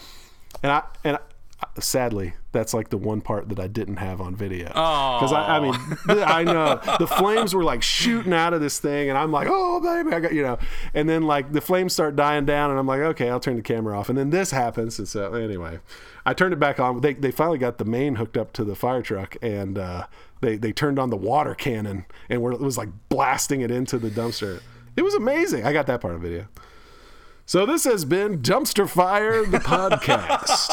And 0.63 0.73
I, 0.73 0.83
and 1.05 1.17
I, 1.17 1.21
sadly 1.81 2.35
that's 2.53 2.73
like 2.73 2.89
the 2.89 2.97
one 2.97 3.21
part 3.21 3.49
that 3.49 3.61
i 3.61 3.67
didn't 3.67 3.97
have 3.97 4.21
on 4.21 4.35
video. 4.35 4.67
Because 4.69 5.33
I, 5.33 5.57
I 5.57 5.61
mean 5.61 5.75
i 6.09 6.43
know. 6.43 6.81
The 6.99 7.07
flames 7.07 7.55
were 7.55 7.65
like 7.65 7.83
shooting 7.83 8.33
out 8.33 8.55
of 8.55 8.61
this 8.61 8.79
thing 8.79 9.09
and 9.09 9.19
i'm 9.19 9.31
like 9.33 9.49
oh 9.51 9.81
baby 9.81 10.15
i 10.15 10.21
got 10.21 10.33
you 10.33 10.43
know. 10.43 10.59
And 10.95 11.09
then 11.09 11.23
like 11.23 11.53
the 11.53 11.61
flames 11.61 11.93
start 11.93 12.17
dying 12.17 12.45
down 12.45 12.71
and 12.71 12.79
i'm 12.79 12.87
like 12.87 13.01
okay 13.01 13.29
i'll 13.31 13.41
turn 13.41 13.57
the 13.57 13.63
camera 13.63 13.99
off. 13.99 14.09
And 14.09 14.19
then 14.19 14.31
this 14.31 14.51
happens 14.51 14.99
and 14.99 15.09
so 15.09 15.35
anyway 15.35 15.81
i 16.27 16.35
turned 16.35 16.53
it 16.53 16.61
back 16.61 16.79
on. 16.79 17.01
They, 17.01 17.15
they 17.15 17.31
finally 17.31 17.59
got 17.59 17.79
the 17.79 17.85
main 17.85 18.17
hooked 18.17 18.37
up 18.37 18.53
to 18.55 18.65
the 18.65 18.75
fire 18.75 19.03
truck 19.03 19.37
and 19.41 19.79
uh, 19.79 20.07
they, 20.41 20.57
they 20.57 20.73
turned 20.73 20.99
on 20.99 21.11
the 21.11 21.17
water 21.17 21.55
cannon 21.55 22.05
and 22.29 22.43
it 22.43 22.61
was 22.61 22.77
like 22.77 22.91
blasting 23.09 23.63
it 23.63 23.71
into 23.71 23.99
the 23.99 24.11
dumpster. 24.11 24.61
It 24.95 25.03
was 25.03 25.15
amazing. 25.15 25.65
I 25.65 25.73
got 25.73 25.87
that 25.87 26.01
part 26.01 26.15
of 26.15 26.23
the 26.23 26.29
video 26.29 26.49
so 27.49 27.65
this 27.65 27.85
has 27.85 28.05
been 28.05 28.43
Dumpster 28.43 28.87
Fire, 28.87 29.43
the 29.47 29.59
podcast. 29.59 30.69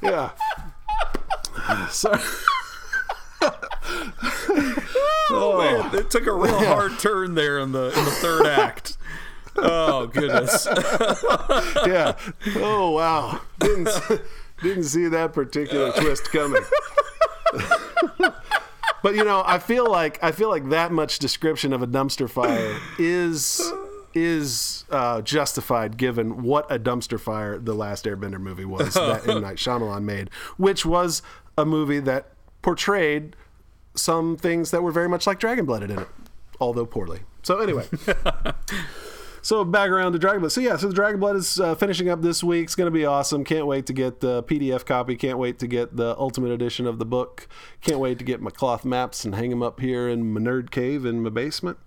yeah. 0.00 0.30
Sorry. 1.90 2.22
Oh, 5.28 5.58
man, 5.58 5.90
oh. 5.92 5.98
it 5.98 6.08
took 6.08 6.26
a 6.26 6.32
real 6.32 6.58
hard 6.64 6.98
turn 6.98 7.34
there 7.34 7.58
in 7.58 7.72
the 7.72 7.88
in 7.88 8.04
the 8.06 8.10
third 8.12 8.46
act. 8.46 8.96
Oh 9.56 10.06
goodness. 10.06 10.66
yeah. 11.86 12.16
Oh 12.56 12.92
wow. 12.92 13.42
Didn't 13.58 13.90
didn't 14.62 14.84
see 14.84 15.08
that 15.08 15.34
particular 15.34 15.92
twist 15.92 16.30
coming 16.32 16.62
but 19.06 19.14
you 19.14 19.22
know, 19.22 19.44
I 19.46 19.60
feel 19.60 19.88
like 19.88 20.18
I 20.20 20.32
feel 20.32 20.48
like 20.48 20.70
that 20.70 20.90
much 20.90 21.20
description 21.20 21.72
of 21.72 21.80
a 21.80 21.86
dumpster 21.86 22.28
fire 22.28 22.76
is 22.98 23.62
is 24.14 24.84
uh, 24.90 25.22
justified 25.22 25.96
given 25.96 26.42
what 26.42 26.68
a 26.72 26.76
dumpster 26.76 27.20
fire 27.20 27.56
the 27.56 27.72
last 27.72 28.04
Airbender 28.04 28.40
movie 28.40 28.64
was 28.64 28.94
that 28.94 29.28
M 29.28 29.42
Night 29.42 29.58
Shyamalan 29.58 30.02
made, 30.02 30.28
which 30.56 30.84
was 30.84 31.22
a 31.56 31.64
movie 31.64 32.00
that 32.00 32.32
portrayed 32.62 33.36
some 33.94 34.36
things 34.36 34.72
that 34.72 34.82
were 34.82 34.90
very 34.90 35.08
much 35.08 35.24
like 35.24 35.38
Dragon 35.38 35.66
Blooded 35.66 35.92
in 35.92 36.00
it, 36.00 36.08
although 36.58 36.84
poorly. 36.84 37.20
So 37.44 37.60
anyway. 37.60 37.86
So 39.46 39.64
back 39.64 39.90
around 39.90 40.10
to 40.14 40.18
Dragon 40.18 40.40
Blood. 40.40 40.50
So 40.50 40.60
yeah, 40.60 40.76
so 40.76 40.88
the 40.88 40.92
Dragon 40.92 41.20
Blood 41.20 41.36
is 41.36 41.60
uh, 41.60 41.76
finishing 41.76 42.08
up 42.08 42.20
this 42.20 42.42
week. 42.42 42.64
It's 42.64 42.74
going 42.74 42.88
to 42.88 42.90
be 42.90 43.04
awesome. 43.04 43.44
Can't 43.44 43.68
wait 43.68 43.86
to 43.86 43.92
get 43.92 44.18
the 44.18 44.42
PDF 44.42 44.84
copy. 44.84 45.14
Can't 45.14 45.38
wait 45.38 45.60
to 45.60 45.68
get 45.68 45.96
the 45.96 46.18
Ultimate 46.18 46.50
Edition 46.50 46.84
of 46.84 46.98
the 46.98 47.04
book. 47.04 47.46
Can't 47.80 48.00
wait 48.00 48.18
to 48.18 48.24
get 48.24 48.40
my 48.40 48.50
cloth 48.50 48.84
maps 48.84 49.24
and 49.24 49.36
hang 49.36 49.50
them 49.50 49.62
up 49.62 49.78
here 49.78 50.08
in 50.08 50.32
my 50.32 50.40
nerd 50.40 50.72
cave 50.72 51.06
in 51.06 51.22
my 51.22 51.30
basement. 51.30 51.78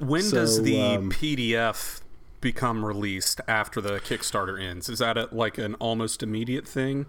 When 0.00 0.22
so, 0.22 0.38
does 0.38 0.64
the 0.64 0.80
um, 0.80 1.12
PDF 1.12 2.00
become 2.40 2.84
released 2.84 3.40
after 3.46 3.80
the 3.80 4.00
Kickstarter 4.00 4.60
ends? 4.60 4.88
Is 4.88 4.98
that 4.98 5.16
a, 5.16 5.28
like 5.30 5.58
an 5.58 5.74
almost 5.74 6.24
immediate 6.24 6.66
thing? 6.66 7.06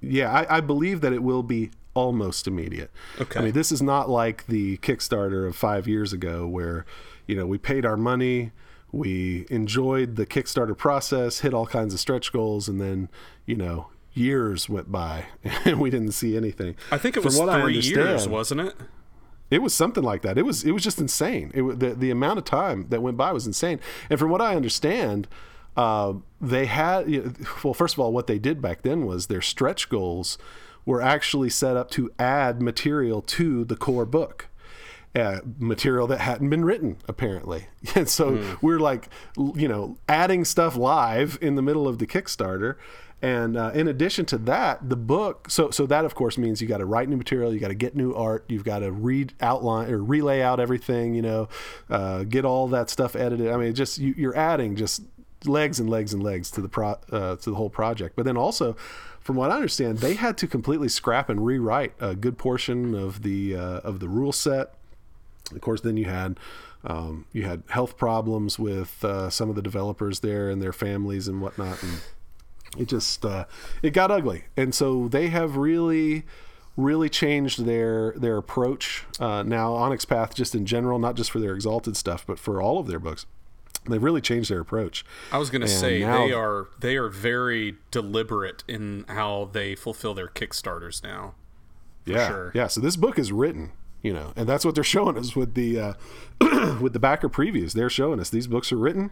Yeah, 0.00 0.32
I, 0.32 0.56
I 0.56 0.60
believe 0.60 1.00
that 1.02 1.12
it 1.12 1.22
will 1.22 1.44
be 1.44 1.70
almost 1.94 2.48
immediate. 2.48 2.90
Okay. 3.20 3.38
I 3.38 3.42
mean, 3.44 3.52
this 3.52 3.70
is 3.70 3.82
not 3.82 4.10
like 4.10 4.48
the 4.48 4.78
Kickstarter 4.78 5.46
of 5.46 5.54
five 5.54 5.86
years 5.86 6.12
ago 6.12 6.48
where, 6.48 6.84
you 7.28 7.36
know, 7.36 7.46
we 7.46 7.56
paid 7.56 7.86
our 7.86 7.96
money 7.96 8.50
we 8.92 9.46
enjoyed 9.48 10.16
the 10.16 10.26
Kickstarter 10.26 10.76
process, 10.76 11.40
hit 11.40 11.54
all 11.54 11.66
kinds 11.66 11.94
of 11.94 12.00
stretch 12.00 12.32
goals, 12.32 12.68
and 12.68 12.80
then, 12.80 13.08
you 13.46 13.56
know, 13.56 13.88
years 14.12 14.68
went 14.68 14.92
by 14.92 15.24
and 15.64 15.80
we 15.80 15.90
didn't 15.90 16.12
see 16.12 16.36
anything. 16.36 16.76
I 16.90 16.98
think 16.98 17.16
it 17.16 17.24
was 17.24 17.36
From 17.36 17.46
what 17.46 17.60
three 17.62 17.78
years, 17.78 18.28
wasn't 18.28 18.60
it? 18.60 18.74
It 19.50 19.62
was 19.62 19.74
something 19.74 20.02
like 20.02 20.22
that. 20.22 20.38
It 20.38 20.46
was 20.46 20.64
it 20.64 20.72
was 20.72 20.82
just 20.82 20.98
insane. 20.98 21.50
It 21.54 21.78
the 21.78 21.94
the 21.94 22.10
amount 22.10 22.38
of 22.38 22.44
time 22.44 22.86
that 22.88 23.02
went 23.02 23.16
by 23.16 23.32
was 23.32 23.46
insane. 23.46 23.80
And 24.08 24.18
from 24.18 24.30
what 24.30 24.40
I 24.40 24.56
understand, 24.56 25.28
uh, 25.76 26.14
they 26.40 26.66
had 26.66 27.36
well, 27.62 27.74
first 27.74 27.94
of 27.94 28.00
all, 28.00 28.12
what 28.12 28.26
they 28.26 28.38
did 28.38 28.62
back 28.62 28.82
then 28.82 29.04
was 29.04 29.26
their 29.26 29.42
stretch 29.42 29.88
goals 29.88 30.38
were 30.84 31.00
actually 31.02 31.50
set 31.50 31.76
up 31.76 31.90
to 31.92 32.10
add 32.18 32.60
material 32.60 33.22
to 33.22 33.64
the 33.64 33.76
core 33.76 34.06
book 34.06 34.48
uh, 35.14 35.40
material 35.58 36.06
that 36.06 36.20
hadn't 36.20 36.48
been 36.50 36.64
written 36.64 36.96
apparently. 37.08 37.66
And 37.94 38.08
so 38.08 38.32
mm. 38.32 38.62
we're 38.62 38.78
like 38.78 39.08
you 39.36 39.68
know 39.68 39.98
adding 40.08 40.44
stuff 40.44 40.76
live 40.76 41.38
in 41.42 41.56
the 41.56 41.62
middle 41.62 41.86
of 41.86 41.98
the 41.98 42.06
kickstarter. 42.06 42.76
And 43.20 43.56
uh, 43.56 43.70
in 43.74 43.86
addition 43.86 44.24
to 44.26 44.38
that 44.38 44.88
the 44.88 44.96
book 44.96 45.50
so 45.50 45.70
so 45.70 45.84
that 45.86 46.04
of 46.04 46.14
course 46.14 46.38
means 46.38 46.62
you 46.62 46.68
got 46.68 46.78
to 46.78 46.86
write 46.86 47.08
new 47.08 47.16
material 47.16 47.52
you 47.52 47.60
got 47.60 47.68
to 47.68 47.74
get 47.74 47.94
new 47.94 48.14
art 48.14 48.44
you've 48.48 48.64
got 48.64 48.80
to 48.80 48.90
read 48.90 49.32
outline 49.40 49.90
or 49.90 50.02
relay 50.02 50.40
out 50.40 50.58
everything 50.58 51.14
you 51.14 51.22
know 51.22 51.48
uh, 51.90 52.24
get 52.24 52.44
all 52.44 52.66
that 52.68 52.88
stuff 52.88 53.14
edited. 53.14 53.48
I 53.48 53.56
mean 53.56 53.74
just 53.74 53.98
you, 53.98 54.30
are 54.30 54.36
adding 54.36 54.76
just 54.76 55.02
legs 55.44 55.80
and 55.80 55.90
legs 55.90 56.14
and 56.14 56.22
legs 56.22 56.50
to 56.52 56.60
the 56.60 56.68
pro 56.68 56.96
uh, 57.10 57.36
to 57.36 57.50
the 57.50 57.56
whole 57.56 57.70
project. 57.70 58.16
But 58.16 58.24
then 58.24 58.36
also 58.36 58.76
from 59.20 59.36
what 59.36 59.50
I 59.50 59.56
understand, 59.56 59.98
they 59.98 60.14
had 60.14 60.36
to 60.38 60.48
completely 60.48 60.88
scrap 60.88 61.28
and 61.28 61.44
rewrite 61.44 61.92
a 62.00 62.14
good 62.14 62.38
portion 62.38 62.94
of 62.94 63.22
the 63.22 63.54
uh, 63.54 63.80
of 63.80 64.00
the 64.00 64.08
rule 64.08 64.32
set 64.32 64.74
of 65.54 65.60
course, 65.60 65.80
then 65.80 65.96
you 65.96 66.06
had 66.06 66.38
um, 66.84 67.26
you 67.32 67.44
had 67.44 67.62
health 67.68 67.96
problems 67.96 68.58
with 68.58 69.04
uh, 69.04 69.30
some 69.30 69.48
of 69.48 69.56
the 69.56 69.62
developers 69.62 70.20
there 70.20 70.50
and 70.50 70.60
their 70.60 70.72
families 70.72 71.28
and 71.28 71.40
whatnot, 71.40 71.82
and 71.82 72.00
it 72.78 72.88
just 72.88 73.24
uh, 73.24 73.44
it 73.82 73.90
got 73.90 74.10
ugly. 74.10 74.44
And 74.56 74.74
so 74.74 75.08
they 75.08 75.28
have 75.28 75.56
really 75.56 76.24
really 76.76 77.08
changed 77.08 77.64
their 77.66 78.12
their 78.12 78.38
approach 78.38 79.04
uh, 79.20 79.42
now 79.42 79.74
Onyx 79.74 80.04
Path 80.04 80.34
just 80.34 80.54
in 80.54 80.66
general, 80.66 80.98
not 80.98 81.16
just 81.16 81.30
for 81.30 81.38
their 81.38 81.54
exalted 81.54 81.96
stuff, 81.96 82.26
but 82.26 82.38
for 82.38 82.60
all 82.60 82.78
of 82.78 82.86
their 82.86 82.98
books. 82.98 83.26
They've 83.84 84.02
really 84.02 84.20
changed 84.20 84.48
their 84.48 84.60
approach. 84.60 85.04
I 85.32 85.38
was 85.38 85.50
going 85.50 85.62
to 85.62 85.68
say 85.68 86.00
now, 86.00 86.26
they 86.26 86.32
are 86.32 86.68
they 86.78 86.96
are 86.96 87.08
very 87.08 87.76
deliberate 87.90 88.62
in 88.68 89.04
how 89.08 89.50
they 89.52 89.74
fulfill 89.74 90.14
their 90.14 90.28
kickstarters 90.28 91.02
now. 91.02 91.34
Yeah, 92.04 92.28
sure. 92.28 92.52
yeah. 92.54 92.66
So 92.68 92.80
this 92.80 92.96
book 92.96 93.18
is 93.18 93.32
written 93.32 93.72
you 94.02 94.12
know 94.12 94.32
and 94.36 94.48
that's 94.48 94.64
what 94.64 94.74
they're 94.74 94.84
showing 94.84 95.16
us 95.16 95.34
with 95.34 95.54
the 95.54 95.78
uh, 95.78 95.94
with 96.80 96.92
the 96.92 96.98
backer 96.98 97.28
previews. 97.28 97.72
They're 97.72 97.90
showing 97.90 98.20
us 98.20 98.30
these 98.30 98.46
books 98.46 98.72
are 98.72 98.76
written 98.76 99.10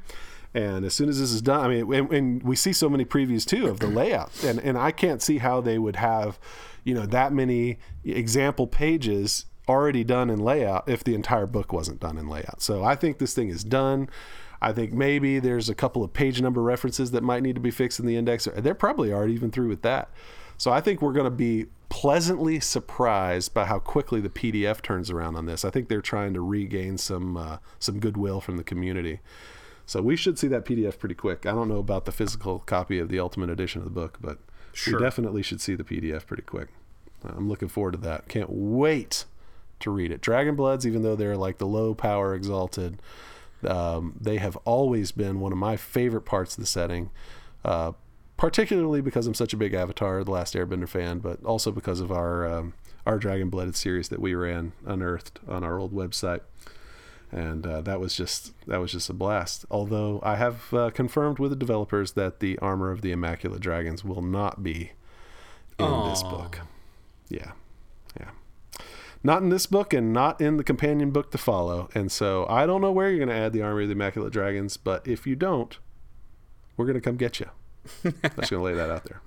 and 0.52 0.84
as 0.84 0.94
soon 0.94 1.08
as 1.08 1.20
this 1.20 1.30
is 1.30 1.40
done 1.40 1.64
i 1.64 1.68
mean 1.68 1.94
and, 1.94 2.12
and, 2.12 2.42
we 2.42 2.56
see 2.56 2.72
so 2.72 2.88
many 2.88 3.04
previews 3.04 3.46
too 3.46 3.68
of 3.68 3.78
the 3.78 3.86
layout 4.00 4.32
and 4.42 4.58
and 4.58 4.76
i 4.76 4.90
can't 4.90 5.22
see 5.22 5.38
how 5.38 5.60
they 5.60 5.78
would 5.78 5.94
have 5.94 6.40
you 6.82 6.92
know 6.92 7.06
that 7.06 7.32
many 7.32 7.78
example 8.04 8.66
pages 8.66 9.46
already 9.68 10.02
done 10.02 10.30
in 10.30 10.40
layout 10.40 10.88
if 10.88 11.04
the 11.04 11.14
entire 11.14 11.46
book 11.46 11.72
wasn't 11.72 12.00
done 12.00 12.18
in 12.18 12.28
layout. 12.28 12.60
So 12.60 12.82
i 12.82 12.94
think 12.96 13.18
this 13.18 13.34
thing 13.34 13.48
is 13.48 13.62
done 13.62 14.08
I 14.62 14.72
think 14.72 14.92
maybe 14.92 15.38
there's 15.38 15.68
a 15.68 15.74
couple 15.74 16.04
of 16.04 16.12
page 16.12 16.40
number 16.40 16.62
references 16.62 17.12
that 17.12 17.22
might 17.22 17.42
need 17.42 17.54
to 17.54 17.60
be 17.60 17.70
fixed 17.70 17.98
in 17.98 18.06
the 18.06 18.16
index. 18.16 18.46
They're 18.56 18.74
probably 18.74 19.12
already 19.12 19.32
even 19.34 19.50
through 19.50 19.68
with 19.68 19.82
that. 19.82 20.10
So 20.58 20.70
I 20.70 20.80
think 20.82 21.00
we're 21.00 21.14
going 21.14 21.24
to 21.24 21.30
be 21.30 21.66
pleasantly 21.88 22.60
surprised 22.60 23.54
by 23.54 23.64
how 23.64 23.78
quickly 23.78 24.20
the 24.20 24.28
PDF 24.28 24.82
turns 24.82 25.10
around 25.10 25.36
on 25.36 25.46
this. 25.46 25.64
I 25.64 25.70
think 25.70 25.88
they're 25.88 26.02
trying 26.02 26.34
to 26.34 26.40
regain 26.42 26.98
some 26.98 27.36
uh, 27.36 27.58
some 27.78 27.98
goodwill 27.98 28.40
from 28.40 28.58
the 28.58 28.64
community. 28.64 29.20
So 29.86 30.02
we 30.02 30.16
should 30.16 30.38
see 30.38 30.46
that 30.48 30.64
PDF 30.64 30.98
pretty 30.98 31.14
quick. 31.14 31.46
I 31.46 31.52
don't 31.52 31.68
know 31.68 31.78
about 31.78 32.04
the 32.04 32.12
physical 32.12 32.60
copy 32.60 32.98
of 32.98 33.08
the 33.08 33.18
Ultimate 33.18 33.50
Edition 33.50 33.80
of 33.80 33.84
the 33.84 33.90
book, 33.90 34.18
but 34.20 34.38
sure. 34.72 34.98
we 34.98 35.04
definitely 35.04 35.42
should 35.42 35.60
see 35.60 35.74
the 35.74 35.82
PDF 35.82 36.26
pretty 36.26 36.44
quick. 36.44 36.68
I'm 37.24 37.48
looking 37.48 37.68
forward 37.68 37.92
to 37.92 37.98
that. 37.98 38.28
Can't 38.28 38.50
wait 38.50 39.24
to 39.80 39.90
read 39.90 40.12
it. 40.12 40.20
Dragon 40.20 40.54
Bloods, 40.54 40.86
even 40.86 41.02
though 41.02 41.16
they're 41.16 41.36
like 41.36 41.58
the 41.58 41.66
low 41.66 41.94
power 41.94 42.34
exalted, 42.34 43.00
um, 43.64 44.14
they 44.20 44.38
have 44.38 44.56
always 44.58 45.12
been 45.12 45.40
one 45.40 45.52
of 45.52 45.58
my 45.58 45.76
favorite 45.76 46.22
parts 46.22 46.56
of 46.56 46.62
the 46.62 46.66
setting. 46.66 47.10
Uh, 47.64 47.92
particularly 48.40 49.02
because 49.02 49.26
I'm 49.26 49.34
such 49.34 49.52
a 49.52 49.56
big 49.56 49.74
Avatar: 49.74 50.24
The 50.24 50.30
Last 50.30 50.54
Airbender 50.54 50.88
fan, 50.88 51.18
but 51.18 51.44
also 51.44 51.70
because 51.70 52.00
of 52.00 52.10
our 52.10 52.50
um, 52.50 52.72
our 53.06 53.18
Dragon 53.18 53.50
Blooded 53.50 53.76
series 53.76 54.08
that 54.08 54.20
we 54.20 54.34
ran 54.34 54.72
unearthed 54.86 55.40
on 55.46 55.62
our 55.62 55.78
old 55.78 55.92
website, 55.92 56.40
and 57.30 57.66
uh, 57.66 57.82
that 57.82 58.00
was 58.00 58.16
just 58.16 58.54
that 58.66 58.78
was 58.78 58.92
just 58.92 59.10
a 59.10 59.12
blast. 59.12 59.66
Although 59.70 60.20
I 60.22 60.36
have 60.36 60.72
uh, 60.72 60.90
confirmed 60.90 61.38
with 61.38 61.50
the 61.50 61.56
developers 61.56 62.12
that 62.12 62.40
the 62.40 62.58
armor 62.58 62.90
of 62.90 63.02
the 63.02 63.12
Immaculate 63.12 63.60
Dragons 63.60 64.04
will 64.04 64.22
not 64.22 64.62
be 64.62 64.92
in 65.78 65.84
Aww. 65.86 66.10
this 66.10 66.22
book. 66.22 66.60
Yeah, 67.28 67.38
yeah. 67.38 67.52
Not 69.22 69.42
in 69.42 69.50
this 69.50 69.66
book 69.66 69.92
and 69.92 70.12
not 70.12 70.40
in 70.40 70.56
the 70.56 70.64
companion 70.64 71.10
book 71.10 71.30
to 71.32 71.38
follow. 71.38 71.88
And 71.94 72.10
so 72.10 72.46
I 72.48 72.64
don't 72.66 72.80
know 72.80 72.90
where 72.92 73.10
you're 73.10 73.18
going 73.18 73.28
to 73.28 73.34
add 73.34 73.52
the 73.52 73.62
army 73.62 73.82
of 73.82 73.88
the 73.88 73.94
Immaculate 73.94 74.32
Dragons, 74.32 74.76
but 74.76 75.06
if 75.06 75.26
you 75.26 75.36
don't, 75.36 75.78
we're 76.76 76.86
going 76.86 76.94
to 76.94 77.00
come 77.02 77.16
get 77.16 77.38
you. 77.38 77.50
I'm 78.04 78.14
just 78.36 78.50
gonna 78.50 78.62
lay 78.62 78.74
that 78.74 78.90
out 78.90 79.04
there. 79.04 79.22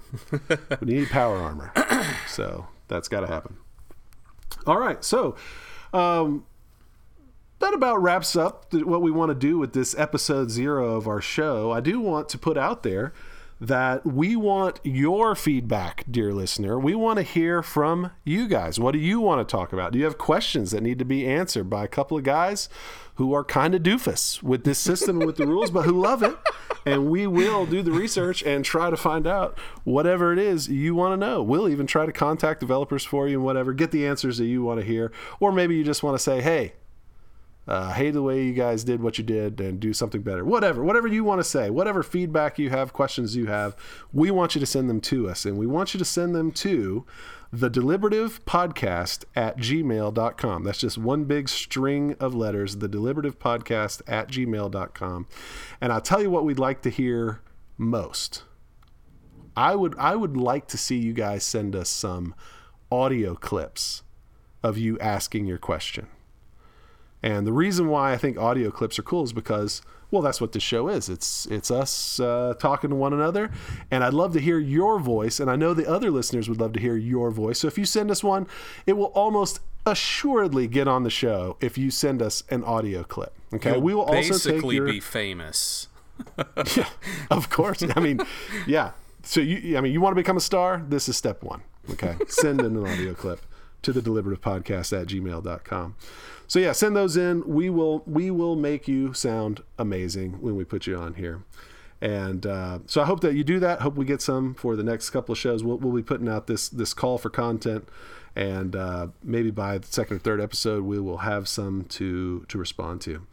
We 0.79 0.93
need 0.93 1.10
power 1.10 1.38
armor, 1.38 1.71
so 2.27 2.67
that's 2.88 3.08
got 3.08 3.21
to 3.21 3.27
happen. 3.27 3.58
All 4.67 4.77
right, 4.77 5.03
so 5.03 5.36
Um, 5.91 6.45
that 7.60 7.73
about 7.73 8.01
wraps 8.01 8.36
up 8.36 8.73
what 8.73 9.01
we 9.01 9.10
want 9.10 9.29
to 9.29 9.36
do 9.36 9.58
with 9.58 9.73
this 9.73 9.97
episode 9.97 10.51
zero 10.51 10.95
of 10.95 11.08
our 11.08 11.21
show. 11.21 11.71
I 11.71 11.79
do 11.79 11.99
want 11.99 12.29
to 12.29 12.38
put 12.38 12.58
out 12.58 12.84
there 12.84 13.13
that 13.67 14.06
we 14.06 14.36
want 14.36 14.82
your 14.84 15.36
feedback, 15.36 16.04
dear 16.12 16.34
listener. 16.34 16.78
We 16.78 16.95
want 16.95 17.17
to 17.17 17.23
hear 17.23 17.63
from 17.63 18.12
you 18.26 18.49
guys. 18.49 18.78
What 18.78 18.91
do 18.91 18.99
you 18.99 19.21
want 19.21 19.47
to 19.47 19.49
talk 19.49 19.71
about? 19.71 19.93
Do 19.93 19.99
you 19.99 20.04
have 20.04 20.17
questions 20.17 20.71
that 20.71 20.84
need 20.84 20.99
to 20.99 21.06
be 21.06 21.26
answered 21.26 21.69
by 21.69 21.86
a 21.86 21.88
couple 21.88 22.17
of 22.17 22.26
guys 22.26 22.67
who 23.15 23.32
are 23.34 23.43
kind 23.43 23.73
of 23.73 23.82
doofus 23.82 24.43
with 24.43 24.65
this 24.65 24.80
system 24.80 25.19
with 25.19 25.38
the 25.38 25.47
rules, 25.47 25.71
but 25.71 25.84
who 25.84 25.97
love 25.97 26.23
it? 26.23 26.36
And 26.86 27.10
we 27.10 27.26
will 27.26 27.65
do 27.65 27.82
the 27.82 27.93
research 27.93 28.43
and 28.43 28.65
try 28.65 28.89
to 28.89 28.97
find 28.97 29.26
out 29.26 29.58
whatever 29.86 30.34
it 30.34 30.39
is 30.39 30.67
you 30.67 30.93
want 30.93 31.13
to 31.13 31.26
know. 31.26 31.41
We'll 31.41 31.69
even 31.69 31.88
try 31.88 32.06
to 32.06 32.12
contact 32.12 32.60
developers 32.60 33.06
for 33.06 33.30
you 33.30 33.38
and 33.38 33.45
whatever, 33.45 33.71
get 33.71 33.91
the 33.91 34.06
answers 34.06 34.39
that 34.39 34.45
you 34.45 34.62
want 34.62 34.82
to 34.82 34.86
hear. 34.86 35.13
Or 35.39 35.54
maybe 35.54 35.78
you 35.78 35.86
just 35.86 36.04
want 36.04 36.17
to 36.17 36.21
say, 36.21 36.41
hey, 36.41 36.73
uh, 37.67 37.93
hate 37.93 38.12
the 38.12 38.21
way 38.21 38.43
you 38.43 38.54
guys 38.54 38.84
did 38.84 39.02
what 39.02 39.17
you 39.17 39.23
did 39.23 39.60
and 39.62 39.80
do 39.80 39.93
something 39.93 40.21
better. 40.21 40.43
Whatever, 40.43 40.84
whatever 40.84 41.08
you 41.08 41.23
want 41.23 41.39
to 41.39 41.43
say, 41.43 41.69
whatever 41.69 42.04
feedback 42.04 42.60
you 42.60 42.69
have, 42.69 42.93
questions 42.93 43.36
you 43.36 43.45
have, 43.45 43.76
we 44.12 44.32
want 44.32 44.56
you 44.56 44.60
to 44.60 44.65
send 44.65 44.89
them 44.89 44.99
to 45.02 45.30
us. 45.30 45.45
And 45.45 45.58
we 45.58 45.65
want 45.65 45.93
you 45.93 45.97
to 45.97 46.06
send 46.06 46.36
them 46.36 46.52
to 46.52 47.06
the 47.54 47.69
deliberative 47.69 48.43
podcast 48.45 49.26
at 49.36 49.58
gmail.com. 49.58 50.63
That's 50.63 50.80
just 50.80 50.97
one 50.97 51.26
big 51.26 51.47
string 51.47 52.15
of 52.19 52.34
letters, 52.34 52.78
the 52.78 52.88
deliberative 52.88 53.39
podcast 53.39 54.02
at 54.08 54.28
gmail.com. 54.30 55.28
And 55.80 55.93
I'll 55.93 56.02
tell 56.02 56.21
you 56.21 56.32
what 56.32 56.45
we'd 56.45 56.60
like 56.60 56.82
to 56.82 56.89
hear 56.89 57.41
most. 57.78 58.43
I 59.56 59.76
would 59.76 59.95
I 59.99 60.15
would 60.15 60.36
like 60.36 60.67
to 60.69 60.78
see 60.80 60.97
you 60.97 61.13
guys 61.13 61.43
send 61.43 61.76
us 61.76 61.89
some 61.89 62.34
audio 62.91 63.36
clips 63.36 64.02
of 64.63 64.78
you 64.78 64.97
asking 64.99 65.45
your 65.45 65.60
question. 65.60 66.08
And 67.23 67.47
the 67.47 67.53
reason 67.53 67.88
why 67.88 68.12
I 68.12 68.17
think 68.17 68.38
audio 68.38 68.69
clips 68.69 68.99
are 68.99 69.03
cool 69.03 69.23
is 69.23 69.31
because, 69.31 69.81
well, 70.12 70.21
that's 70.21 70.41
what 70.41 70.51
this 70.51 70.62
show 70.62 70.89
is. 70.89 71.07
It's 71.07 71.45
it's 71.45 71.71
us 71.71 72.19
uh, 72.19 72.53
talking 72.59 72.89
to 72.89 72.95
one 72.95 73.13
another, 73.13 73.49
and 73.89 74.03
I'd 74.03 74.13
love 74.13 74.33
to 74.33 74.41
hear 74.41 74.59
your 74.59 74.99
voice, 74.99 75.39
and 75.39 75.49
I 75.49 75.55
know 75.55 75.73
the 75.73 75.89
other 75.89 76.12
listeners 76.12 76.49
would 76.49 76.59
love 76.59 76.73
to 76.73 76.79
hear 76.81 76.97
your 76.97 77.31
voice. 77.31 77.59
So 77.59 77.67
if 77.67 77.77
you 77.77 77.86
send 77.86 78.12
us 78.12 78.23
one, 78.23 78.45
it 78.86 78.93
will 78.93 79.12
almost 79.15 79.62
assuredly 79.86 80.67
get 80.67 80.88
on 80.88 81.03
the 81.03 81.09
show 81.09 81.57
if 81.62 81.77
you 81.77 81.89
send 81.89 82.21
us 82.21 82.43
an 82.49 82.63
audio 82.65 83.03
clip. 83.03 83.33
Okay, 83.53 83.71
You'll 83.71 83.81
we 83.81 83.93
will 83.93 84.03
also 84.03 84.33
take 84.33 84.55
basically 84.55 84.75
your 84.75 84.86
be 84.86 84.99
famous. 84.99 85.88
yeah, 86.75 86.89
of 87.31 87.49
course. 87.49 87.83
I 87.95 87.99
mean, 87.99 88.19
yeah. 88.67 88.91
So 89.23 89.39
you, 89.39 89.77
I 89.77 89.81
mean, 89.81 89.93
you 89.93 90.01
want 90.01 90.12
to 90.12 90.21
become 90.21 90.38
a 90.38 90.41
star? 90.41 90.83
This 90.88 91.07
is 91.07 91.15
step 91.15 91.41
one. 91.41 91.62
Okay. 91.89 92.15
Send 92.27 92.59
in 92.59 92.77
an 92.77 92.86
audio 92.86 93.13
clip 93.13 93.45
to 93.81 93.91
the 93.91 94.01
deliberative 94.01 94.41
podcast 94.41 94.99
at 94.99 95.07
gmail.com. 95.07 95.95
So 96.53 96.59
yeah, 96.59 96.73
send 96.73 96.95
those 96.95 97.17
in. 97.17 97.43
We 97.47 97.71
will, 97.71 98.03
we 98.05 98.29
will 98.29 98.55
make 98.55 98.87
you 98.87 99.11
sound 99.13 99.63
amazing 99.79 100.33
when 100.33 100.55
we 100.55 100.63
put 100.63 100.85
you 100.85 100.95
on 100.95 101.15
here. 101.15 101.41
And 101.99 102.45
uh, 102.45 102.77
so 102.85 103.01
I 103.01 103.05
hope 103.05 103.21
that 103.21 103.33
you 103.33 103.43
do 103.43 103.59
that. 103.61 103.81
Hope 103.81 103.95
we 103.95 104.05
get 104.05 104.21
some 104.21 104.53
for 104.53 104.75
the 104.75 104.83
next 104.83 105.09
couple 105.09 105.33
of 105.33 105.39
shows. 105.39 105.63
We'll, 105.63 105.79
we'll 105.79 105.95
be 105.95 106.03
putting 106.03 106.29
out 106.29 106.45
this, 106.45 106.69
this 106.69 106.93
call 106.93 107.17
for 107.17 107.31
content 107.31 107.89
and 108.35 108.75
uh, 108.75 109.07
maybe 109.23 109.49
by 109.49 109.79
the 109.79 109.87
second 109.87 110.17
or 110.17 110.19
third 110.19 110.39
episode, 110.39 110.83
we 110.83 110.99
will 110.99 111.17
have 111.17 111.47
some 111.47 111.85
to, 111.85 112.45
to 112.49 112.59
respond 112.59 113.01
to. 113.01 113.25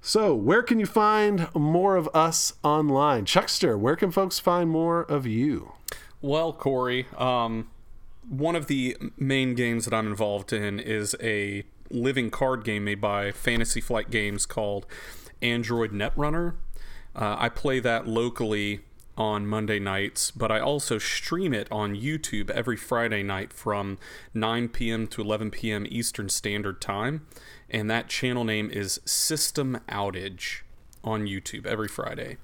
So, 0.00 0.34
where 0.34 0.62
can 0.62 0.80
you 0.80 0.86
find 0.86 1.54
more 1.54 1.96
of 1.96 2.08
us 2.14 2.54
online? 2.64 3.26
Chuckster, 3.26 3.76
where 3.76 3.94
can 3.94 4.10
folks 4.10 4.38
find 4.38 4.70
more 4.70 5.02
of 5.02 5.26
you? 5.26 5.74
Well, 6.22 6.54
Corey, 6.54 7.08
um, 7.18 7.68
one 8.26 8.56
of 8.56 8.68
the 8.68 8.96
main 9.18 9.54
games 9.54 9.84
that 9.84 9.92
I'm 9.92 10.06
involved 10.06 10.54
in 10.54 10.80
is 10.80 11.14
a 11.20 11.64
living 11.90 12.30
card 12.30 12.64
game 12.64 12.84
made 12.84 13.00
by 13.00 13.32
Fantasy 13.32 13.80
Flight 13.80 14.10
Games 14.10 14.46
called 14.46 14.86
Android 15.42 15.92
Netrunner. 15.92 16.54
Uh, 17.14 17.36
I 17.38 17.48
play 17.48 17.80
that 17.80 18.06
locally 18.06 18.80
on 19.16 19.46
Monday 19.46 19.80
nights, 19.80 20.30
but 20.30 20.52
I 20.52 20.60
also 20.60 20.98
stream 20.98 21.52
it 21.52 21.66
on 21.72 21.96
YouTube 21.96 22.50
every 22.50 22.76
Friday 22.76 23.24
night 23.24 23.52
from 23.52 23.98
9 24.32 24.68
p.m. 24.68 25.08
to 25.08 25.20
11 25.20 25.50
p.m. 25.50 25.86
Eastern 25.88 26.28
Standard 26.28 26.80
Time. 26.80 27.26
And 27.68 27.90
that 27.90 28.08
channel 28.08 28.44
name 28.44 28.70
is 28.70 29.00
System 29.04 29.80
Outage 29.88 30.60
on 31.02 31.26
YouTube 31.26 31.66
every 31.66 31.88
Friday. 31.88 32.36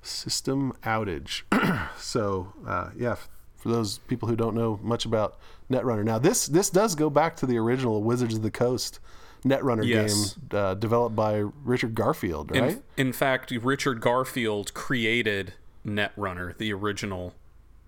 System 0.00 0.72
outage. 0.82 1.42
so, 1.98 2.54
uh, 2.66 2.90
yeah, 2.96 3.16
for 3.62 3.68
those 3.68 3.98
people 3.98 4.28
who 4.28 4.34
don't 4.36 4.54
know 4.54 4.78
much 4.82 5.04
about 5.04 5.38
Netrunner. 5.70 6.04
Now, 6.04 6.18
this 6.18 6.46
this 6.46 6.68
does 6.68 6.94
go 6.94 7.08
back 7.08 7.36
to 7.36 7.46
the 7.46 7.56
original 7.58 8.02
Wizards 8.02 8.34
of 8.34 8.42
the 8.42 8.50
Coast 8.50 8.98
Netrunner 9.44 9.86
Yes. 9.86 10.34
game 10.34 10.58
uh, 10.58 10.74
developed 10.74 11.16
by 11.16 11.44
Richard 11.64 11.94
Garfield, 11.94 12.50
right? 12.50 12.72
In, 12.96 13.06
in 13.08 13.12
fact, 13.12 13.50
Richard 13.50 14.00
Garfield 14.00 14.74
created 14.74 15.54
Netrunner, 15.86 16.56
the 16.58 16.72
original, 16.72 17.34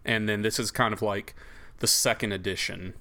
and 0.04 0.28
then 0.28 0.42
this 0.42 0.58
is 0.58 0.70
kind 0.70 0.92
of 0.94 1.02
like 1.02 1.34
the 1.78 1.86
second 1.86 2.32
edition. 2.32 2.94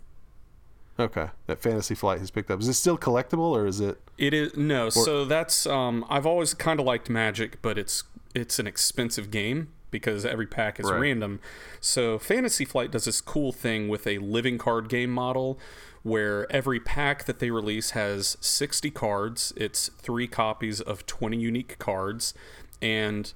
okay, 1.00 1.28
that 1.48 1.60
Fantasy 1.62 1.96
Flight 1.96 2.20
has 2.20 2.30
picked 2.32 2.52
up. 2.52 2.60
Is 2.60 2.68
it 2.68 2.74
still 2.74 2.98
collectible 2.98 3.52
or 3.56 3.66
is 3.66 3.80
it? 3.80 4.00
It 4.18 4.34
is 4.34 4.56
no, 4.56 4.90
so 4.90 5.26
that's 5.26 5.66
um, 5.66 6.06
I've 6.10 6.26
always 6.28 6.54
kind 6.54 6.80
of 6.80 6.86
liked 6.86 7.10
Magic, 7.10 7.62
but 7.62 7.78
it's 7.78 8.04
it's 8.36 8.60
an 8.60 8.68
expensive 8.68 9.32
game 9.32 9.70
because 9.94 10.26
every 10.26 10.48
pack 10.48 10.80
is 10.80 10.92
Right. 10.92 11.00
random. 11.00 11.40
So 11.80 12.20
Fantasy 12.20 12.66
Flight 12.66 12.92
does 12.92 13.06
this 13.06 13.22
cool 13.22 13.54
thing 13.54 13.88
with 13.88 14.06
a 14.06 14.18
living 14.18 14.58
card 14.58 14.90
game 14.90 15.12
model 15.12 15.58
where 16.02 16.52
every 16.52 16.82
pack 16.82 17.24
that 17.24 17.40
they 17.40 17.50
release 17.50 17.92
has 17.92 18.36
60 18.42 18.92
cards. 18.92 19.54
It's 19.56 19.90
3 20.00 20.28
copies 20.28 20.82
of 20.82 21.06
20 21.06 21.38
unique 21.38 21.80
cards 21.80 22.34
and 22.82 23.32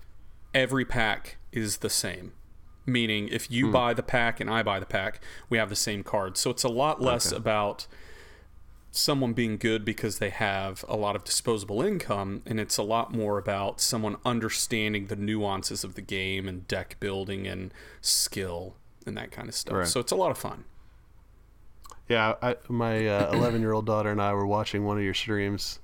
every 0.54 0.84
pack 0.84 1.38
is 1.54 1.78
the 1.78 1.90
same. 1.90 2.34
Meaning 2.86 3.30
if 3.30 3.50
you 3.50 3.68
hmm. 3.68 3.72
buy 3.72 3.94
the 3.94 4.04
pack 4.04 4.42
and 4.42 4.50
I 4.50 4.64
buy 4.64 4.80
the 4.80 4.86
pack, 4.86 5.22
we 5.50 5.58
have 5.58 5.70
the 5.70 5.76
same 5.76 6.04
cards. 6.04 6.42
So 6.42 6.50
it's 6.50 6.64
a 6.64 6.70
lot 6.70 7.02
less 7.02 7.32
about 7.32 7.88
someone 8.98 9.34
being 9.34 9.58
good 9.58 9.86
because 9.86 10.20
they 10.20 10.30
have 10.30 10.84
a 10.88 10.96
lot 10.98 11.16
of 11.16 11.24
disposable 11.24 11.82
income 11.82 12.42
and 12.46 12.60
it's 12.60 12.78
a 12.78 12.84
lot 12.84 13.14
more 13.14 13.38
about 13.38 13.80
someone 13.80 14.18
understanding 14.26 15.08
the 15.08 15.16
nuances 15.16 15.84
of 15.84 15.96
the 15.96 16.02
game 16.02 16.48
and 16.48 16.68
deck 16.68 16.98
building 17.00 17.46
and 17.48 17.74
skill 18.02 18.76
and 19.06 19.16
that 19.18 19.32
kind 19.32 19.48
of 19.48 19.56
stuff 19.56 19.76
Right. 19.76 19.88
so 19.88 20.00
it's 20.00 20.12
a 20.12 20.16
lot 20.16 20.32
of 20.32 20.38
fun 20.38 20.66
Yeah, 22.10 22.36
I, 22.42 22.56
my 22.70 22.94
eleven-year-old 23.32 23.86
daughter 23.86 24.10
and 24.10 24.22
I 24.22 24.34
were 24.34 24.48
watching 24.48 24.86
one 24.86 24.98
of 24.98 25.04
your 25.04 25.14
streams 25.14 25.80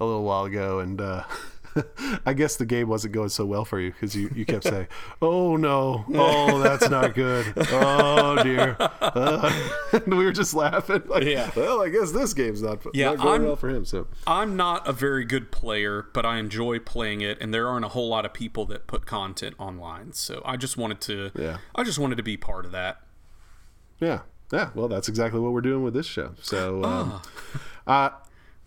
a 0.00 0.04
little 0.04 0.22
while 0.24 0.44
ago, 0.44 0.78
and 0.80 1.00
uh, 1.00 1.22
I 2.26 2.32
guess 2.32 2.56
the 2.56 2.66
game 2.66 2.88
wasn't 2.88 3.14
going 3.14 3.28
so 3.28 3.44
well 3.46 3.64
for 3.64 3.78
you 3.80 3.92
because 3.92 4.14
you, 4.14 4.30
you 4.34 4.44
kept 4.44 4.64
saying, 4.72 4.88
"Oh 5.22 5.56
no, 5.56 6.04
oh 6.14 6.58
that's 6.60 6.88
not 6.88 7.14
good, 7.14 7.52
oh 7.56 8.42
dear," 8.42 8.76
uh, 8.80 9.70
and 9.92 10.14
we 10.18 10.24
were 10.24 10.32
just 10.32 10.54
laughing. 10.54 11.02
Like, 11.06 11.24
Yeah. 11.24 11.50
Well, 11.56 11.82
I 11.82 11.88
guess 11.88 12.12
this 12.12 12.34
game's 12.34 12.62
not, 12.62 12.78
Yeah, 12.94 13.10
not 13.10 13.18
going 13.18 13.28
I'm- 13.32 13.44
well 13.44 13.56
for 13.56 13.68
him. 13.68 13.84
So 13.84 14.06
i'm 14.26 14.56
not 14.56 14.86
a 14.86 14.92
very 14.92 15.24
good 15.24 15.50
player 15.50 16.06
but 16.12 16.24
i 16.26 16.38
enjoy 16.38 16.78
playing 16.78 17.20
it 17.20 17.38
and 17.40 17.52
there 17.54 17.66
aren't 17.68 17.84
a 17.84 17.88
whole 17.88 18.08
lot 18.08 18.24
of 18.24 18.32
people 18.32 18.64
that 18.66 18.86
put 18.86 19.06
content 19.06 19.54
online 19.58 20.12
so 20.12 20.42
i 20.44 20.56
just 20.56 20.76
wanted 20.76 21.00
to 21.02 21.30
Yeah. 21.34 21.58
i 21.74 21.82
just 21.84 21.98
wanted 21.98 22.16
to 22.16 22.22
be 22.22 22.36
part 22.36 22.64
of 22.66 22.72
that 22.72 23.00
yeah, 24.00 24.20
yeah. 24.52 24.70
Well, 24.74 24.86
that's 24.88 25.08
exactly 25.08 25.40
what 25.40 25.52
we're 25.52 25.60
doing 25.60 25.82
with 25.82 25.92
this 25.94 26.06
show. 26.06 26.34
So. 26.40 26.84
Um, 26.84 27.20
Ah. 27.86 28.04
uh, 28.06 28.10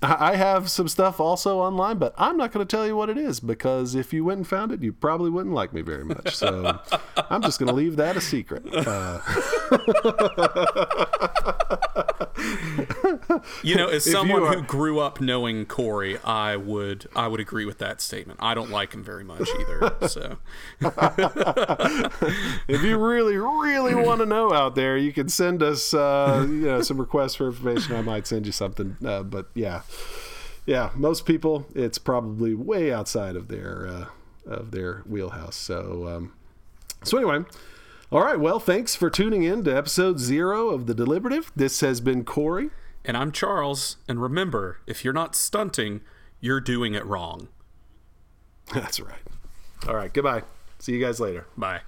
I 0.03 0.35
have 0.35 0.69
some 0.71 0.87
stuff 0.87 1.19
also 1.19 1.59
online, 1.59 1.97
but 1.99 2.15
I'm 2.17 2.35
not 2.35 2.51
going 2.51 2.65
to 2.65 2.69
tell 2.75 2.87
you 2.87 2.95
what 2.95 3.09
it 3.09 3.19
is 3.19 3.39
because 3.39 3.93
if 3.93 4.11
you 4.11 4.25
went 4.25 4.37
and 4.39 4.47
found 4.47 4.71
it, 4.71 4.81
you 4.81 4.93
probably 4.93 5.29
wouldn't 5.29 5.53
like 5.53 5.73
me 5.73 5.81
very 5.81 6.03
much. 6.03 6.35
So 6.35 6.79
I'm 7.29 7.43
just 7.43 7.59
going 7.59 7.69
to 7.69 7.75
leave 7.75 7.97
that 7.97 8.17
a 8.17 8.21
secret. 8.21 8.63
Uh, 8.73 9.19
you 13.63 13.75
know 13.75 13.87
as 13.87 14.09
someone 14.09 14.43
are- 14.43 14.55
who 14.55 14.61
grew 14.63 14.99
up 14.99 15.21
knowing 15.21 15.65
corey 15.65 16.17
i 16.23 16.55
would 16.55 17.07
i 17.15 17.27
would 17.27 17.39
agree 17.39 17.65
with 17.65 17.77
that 17.77 18.01
statement 18.01 18.39
i 18.41 18.53
don't 18.53 18.69
like 18.69 18.93
him 18.93 19.03
very 19.03 19.23
much 19.23 19.47
either 19.59 19.93
so 20.07 20.37
if 22.67 22.81
you 22.83 22.97
really, 22.97 23.37
really 23.37 23.95
want 23.95 24.19
to 24.19 24.25
know 24.25 24.53
out 24.53 24.75
there, 24.75 24.97
you 24.97 25.13
can 25.13 25.29
send 25.29 25.61
us 25.61 25.93
uh, 25.93 26.45
you 26.47 26.65
know, 26.65 26.81
some 26.81 26.99
requests 26.99 27.35
for 27.35 27.47
information. 27.47 27.95
I 27.95 28.01
might 28.01 28.27
send 28.27 28.45
you 28.45 28.51
something. 28.51 28.97
Uh, 29.05 29.23
but 29.23 29.49
yeah, 29.53 29.81
yeah, 30.65 30.89
most 30.95 31.25
people, 31.25 31.65
it's 31.75 31.97
probably 31.97 32.53
way 32.53 32.91
outside 32.91 33.35
of 33.35 33.47
their 33.47 33.87
uh, 33.87 34.05
of 34.45 34.71
their 34.71 35.03
wheelhouse. 35.05 35.55
So, 35.55 36.07
um, 36.07 36.33
so 37.03 37.17
anyway. 37.17 37.45
All 38.11 38.21
right. 38.21 38.39
Well, 38.39 38.59
thanks 38.59 38.93
for 38.93 39.09
tuning 39.09 39.43
in 39.43 39.63
to 39.63 39.73
episode 39.75 40.19
zero 40.19 40.67
of 40.69 40.85
The 40.85 40.93
Deliberative. 40.93 41.49
This 41.55 41.79
has 41.79 42.01
been 42.01 42.25
Corey. 42.25 42.69
And 43.05 43.15
I'm 43.15 43.31
Charles, 43.31 43.97
and 44.07 44.21
remember, 44.21 44.79
if 44.85 45.03
you're 45.03 45.13
not 45.13 45.33
stunting, 45.33 46.01
you're 46.39 46.59
doing 46.59 46.93
it 46.93 47.05
wrong. 47.05 47.47
That's 48.73 48.99
right. 48.99 49.21
All 49.87 49.95
right. 49.95 50.13
Goodbye. 50.13 50.43
See 50.77 50.91
you 50.91 50.99
guys 50.99 51.19
later. 51.21 51.47
Bye. 51.57 51.81